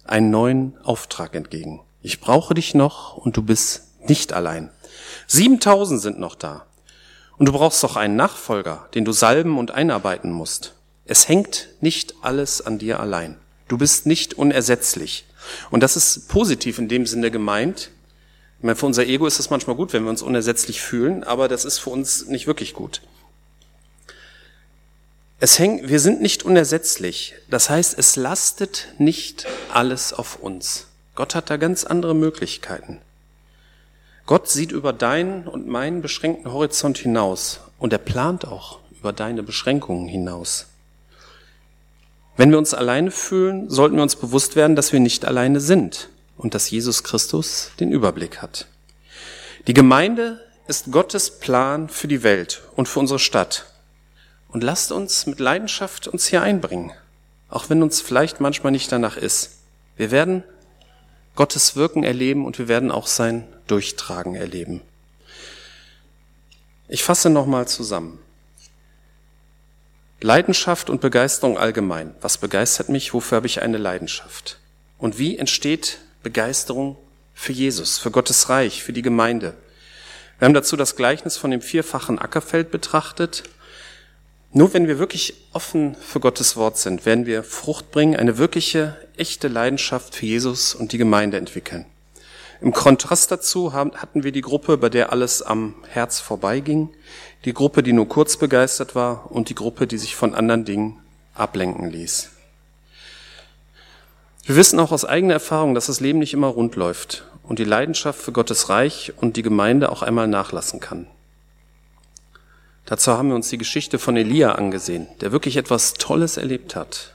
einen 0.06 0.30
neuen 0.30 0.78
Auftrag 0.86 1.36
entgegen. 1.36 1.82
Ich 2.02 2.22
brauche 2.22 2.54
dich 2.54 2.76
noch 2.76 3.18
und 3.18 3.36
du 3.36 3.42
bist 3.42 3.90
nicht 4.08 4.32
allein. 4.32 4.70
7000 5.28 6.02
sind 6.02 6.18
noch 6.18 6.36
da. 6.36 6.67
Und 7.38 7.48
du 7.48 7.52
brauchst 7.52 7.84
doch 7.84 7.96
einen 7.96 8.16
Nachfolger, 8.16 8.88
den 8.94 9.06
du 9.06 9.12
salben 9.12 9.58
und 9.58 9.72
einarbeiten 9.72 10.32
musst. 10.32 10.74
Es 11.06 11.28
hängt 11.28 11.70
nicht 11.82 12.16
alles 12.22 12.62
an 12.62 12.80
dir 12.80 13.00
allein. 13.00 13.38
Du 13.68 13.78
bist 13.78 14.06
nicht 14.06 14.34
unersetzlich. 14.34 15.26
Und 15.70 15.82
das 15.82 15.96
ist 15.96 16.28
positiv 16.28 16.80
in 16.80 16.90
dem 16.90 17.06
Sinne 17.06 17.32
gemeint, 17.32 17.92
ich 18.58 18.64
meine, 18.64 18.76
für 18.76 18.88
unser 18.88 19.06
Ego 19.06 19.28
ist 19.28 19.40
es 19.40 19.52
manchmal 19.52 19.76
gut, 19.76 19.94
wenn 19.94 20.04
wir 20.04 20.10
uns 20.10 20.24
unersetzlich 20.24 20.82
fühlen, 20.82 21.24
aber 21.24 21.48
das 21.48 21.64
ist 21.64 21.78
für 21.78 21.92
uns 21.92 22.26
nicht 22.26 22.48
wirklich 22.48 22.74
gut. 22.74 23.02
Es 25.40 25.60
hängt, 25.60 25.88
wir 25.88 26.00
sind 26.00 26.22
nicht 26.22 26.42
unersetzlich. 26.42 27.36
Das 27.52 27.70
heißt, 27.70 27.96
es 28.00 28.16
lastet 28.16 28.88
nicht 28.98 29.46
alles 29.72 30.12
auf 30.12 30.38
uns. 30.38 30.88
Gott 31.14 31.36
hat 31.36 31.52
da 31.52 31.58
ganz 31.58 31.84
andere 31.84 32.16
Möglichkeiten. 32.16 33.00
Gott 34.28 34.50
sieht 34.50 34.74
über 34.74 34.92
deinen 34.92 35.48
und 35.48 35.68
meinen 35.68 36.02
beschränkten 36.02 36.52
Horizont 36.52 36.98
hinaus 36.98 37.62
und 37.80 37.94
er 37.94 38.00
plant 38.00 38.46
auch 38.46 38.80
über 39.00 39.14
deine 39.14 39.42
Beschränkungen 39.42 40.10
hinaus. 40.10 40.68
Wenn 42.36 42.52
wir 42.52 42.58
uns 42.58 42.74
alleine 42.74 43.10
fühlen, 43.10 43.70
sollten 43.70 43.96
wir 43.96 44.04
uns 44.04 44.18
bewusst 44.18 44.58
werden, 44.58 44.76
dass 44.76 44.92
wir 44.92 45.00
nicht 45.00 45.24
alleine 45.24 45.62
sind 45.62 46.10
und 46.36 46.54
dass 46.54 46.70
Jesus 46.70 47.06
Christus 47.06 47.72
den 47.80 47.94
Überblick 47.94 48.42
hat. 48.42 48.68
Die 49.66 49.74
Gemeinde 49.74 50.44
ist 50.68 50.92
Gottes 50.92 51.40
Plan 51.40 51.88
für 51.88 52.10
die 52.10 52.22
Welt 52.22 52.64
und 52.76 52.90
für 52.90 53.00
unsere 53.00 53.20
Stadt. 53.20 53.68
Und 54.50 54.62
lasst 54.62 54.92
uns 54.92 55.26
mit 55.26 55.40
Leidenschaft 55.40 56.10
uns 56.10 56.28
hier 56.28 56.42
einbringen, 56.42 56.92
auch 57.48 57.70
wenn 57.70 57.82
uns 57.82 58.02
vielleicht 58.02 58.42
manchmal 58.42 58.74
nicht 58.74 58.92
danach 58.92 59.16
ist. 59.16 59.60
Wir 59.96 60.12
werden 60.12 60.44
Gottes 61.38 61.76
Wirken 61.76 62.04
erleben 62.04 62.46
und 62.46 62.60
wir 62.60 62.68
werden 62.68 62.92
auch 62.92 63.08
sein 63.08 63.48
Durchtragen 63.68 64.36
erleben. 64.36 64.82
Ich 66.90 67.04
fasse 67.04 67.30
nochmal 67.30 67.68
zusammen. 67.68 68.20
Leidenschaft 70.20 70.90
und 70.90 71.00
Begeisterung 71.00 71.58
allgemein. 71.58 72.16
Was 72.22 72.40
begeistert 72.40 72.90
mich? 72.90 73.14
Wofür 73.14 73.36
habe 73.36 73.46
ich 73.46 73.62
eine 73.62 73.78
Leidenschaft? 73.78 74.58
Und 74.98 75.20
wie 75.20 75.38
entsteht 75.38 76.00
Begeisterung 76.24 76.98
für 77.36 77.52
Jesus, 77.52 78.00
für 78.00 78.10
Gottes 78.10 78.50
Reich, 78.50 78.82
für 78.82 78.94
die 78.94 79.04
Gemeinde? 79.04 79.54
Wir 80.40 80.48
haben 80.48 80.56
dazu 80.56 80.76
das 80.76 80.96
Gleichnis 80.96 81.38
von 81.38 81.52
dem 81.52 81.62
vierfachen 81.62 82.18
Ackerfeld 82.18 82.72
betrachtet. 82.72 83.44
Nur 84.54 84.74
wenn 84.74 84.88
wir 84.88 84.98
wirklich 84.98 85.34
offen 85.54 85.96
für 85.96 86.20
Gottes 86.20 86.56
Wort 86.56 86.78
sind, 86.78 87.06
werden 87.06 87.26
wir 87.26 87.44
Frucht 87.44 87.92
bringen, 87.92 88.16
eine 88.16 88.38
wirkliche, 88.38 88.96
echte 89.18 89.50
Leidenschaft 89.50 90.16
für 90.16 90.26
Jesus 90.26 90.74
und 90.74 90.94
die 90.94 90.98
Gemeinde 90.98 91.38
entwickeln. 91.38 91.86
Im 92.60 92.74
Kontrast 92.74 93.30
dazu 93.30 93.74
hatten 93.74 94.24
wir 94.24 94.32
die 94.32 94.42
Gruppe, 94.42 94.78
bei 94.78 94.90
der 94.90 95.12
alles 95.12 95.44
am 95.44 95.76
Herz 95.88 96.20
vorbeiging, 96.20 96.90
die 97.46 97.54
Gruppe, 97.54 97.84
die 97.84 97.94
nur 97.94 98.08
kurz 98.08 98.38
begeistert 98.38 98.96
war 98.96 99.32
und 99.32 99.50
die 99.50 99.56
Gruppe, 99.56 99.86
die 99.86 99.98
sich 99.98 100.16
von 100.16 100.34
anderen 100.34 100.66
Dingen 100.66 101.00
ablenken 101.36 101.92
ließ. 101.92 102.32
Wir 104.44 104.56
wissen 104.56 104.80
auch 104.80 104.92
aus 104.92 105.06
eigener 105.06 105.34
Erfahrung, 105.34 105.76
dass 105.76 105.88
das 105.88 106.00
Leben 106.00 106.20
nicht 106.20 106.34
immer 106.34 106.48
rund 106.48 106.76
läuft 106.76 107.26
und 107.44 107.60
die 107.60 107.66
Leidenschaft 107.66 108.20
für 108.20 108.32
Gottes 108.32 108.70
Reich 108.70 109.14
und 109.18 109.36
die 109.36 109.44
Gemeinde 109.44 109.92
auch 109.92 110.02
einmal 110.02 110.28
nachlassen 110.28 110.80
kann. 110.80 111.08
Dazu 112.88 113.12
haben 113.12 113.28
wir 113.28 113.36
uns 113.36 113.50
die 113.50 113.58
Geschichte 113.58 114.00
von 114.00 114.16
Elia 114.16 114.54
angesehen, 114.54 115.08
der 115.20 115.34
wirklich 115.34 115.58
etwas 115.58 115.94
Tolles 115.94 116.38
erlebt 116.38 116.74
hat 116.74 117.14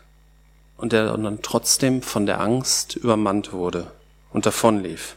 und 0.77 0.93
der 0.93 1.17
dann 1.17 1.41
trotzdem 1.41 2.03
von 2.03 2.27
der 2.27 2.41
Angst 2.41 2.95
übermannt 2.95 3.53
wurde 3.53 3.91
und 4.33 4.45
davonlief. 4.45 5.17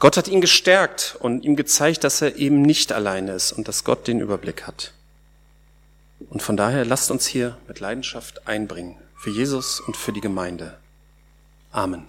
Gott 0.00 0.16
hat 0.16 0.26
ihn 0.26 0.40
gestärkt 0.40 1.16
und 1.20 1.44
ihm 1.44 1.54
gezeigt, 1.54 2.02
dass 2.02 2.22
er 2.22 2.36
eben 2.36 2.62
nicht 2.62 2.92
alleine 2.92 3.32
ist 3.32 3.52
und 3.52 3.68
dass 3.68 3.84
Gott 3.84 4.08
den 4.08 4.20
Überblick 4.20 4.66
hat. 4.66 4.92
Und 6.28 6.42
von 6.42 6.56
daher 6.56 6.84
lasst 6.84 7.12
uns 7.12 7.26
hier 7.26 7.56
mit 7.68 7.78
Leidenschaft 7.78 8.48
einbringen 8.48 8.96
für 9.16 9.30
Jesus 9.30 9.78
und 9.78 9.96
für 9.96 10.12
die 10.12 10.20
Gemeinde. 10.20 10.76
Amen. 11.70 12.04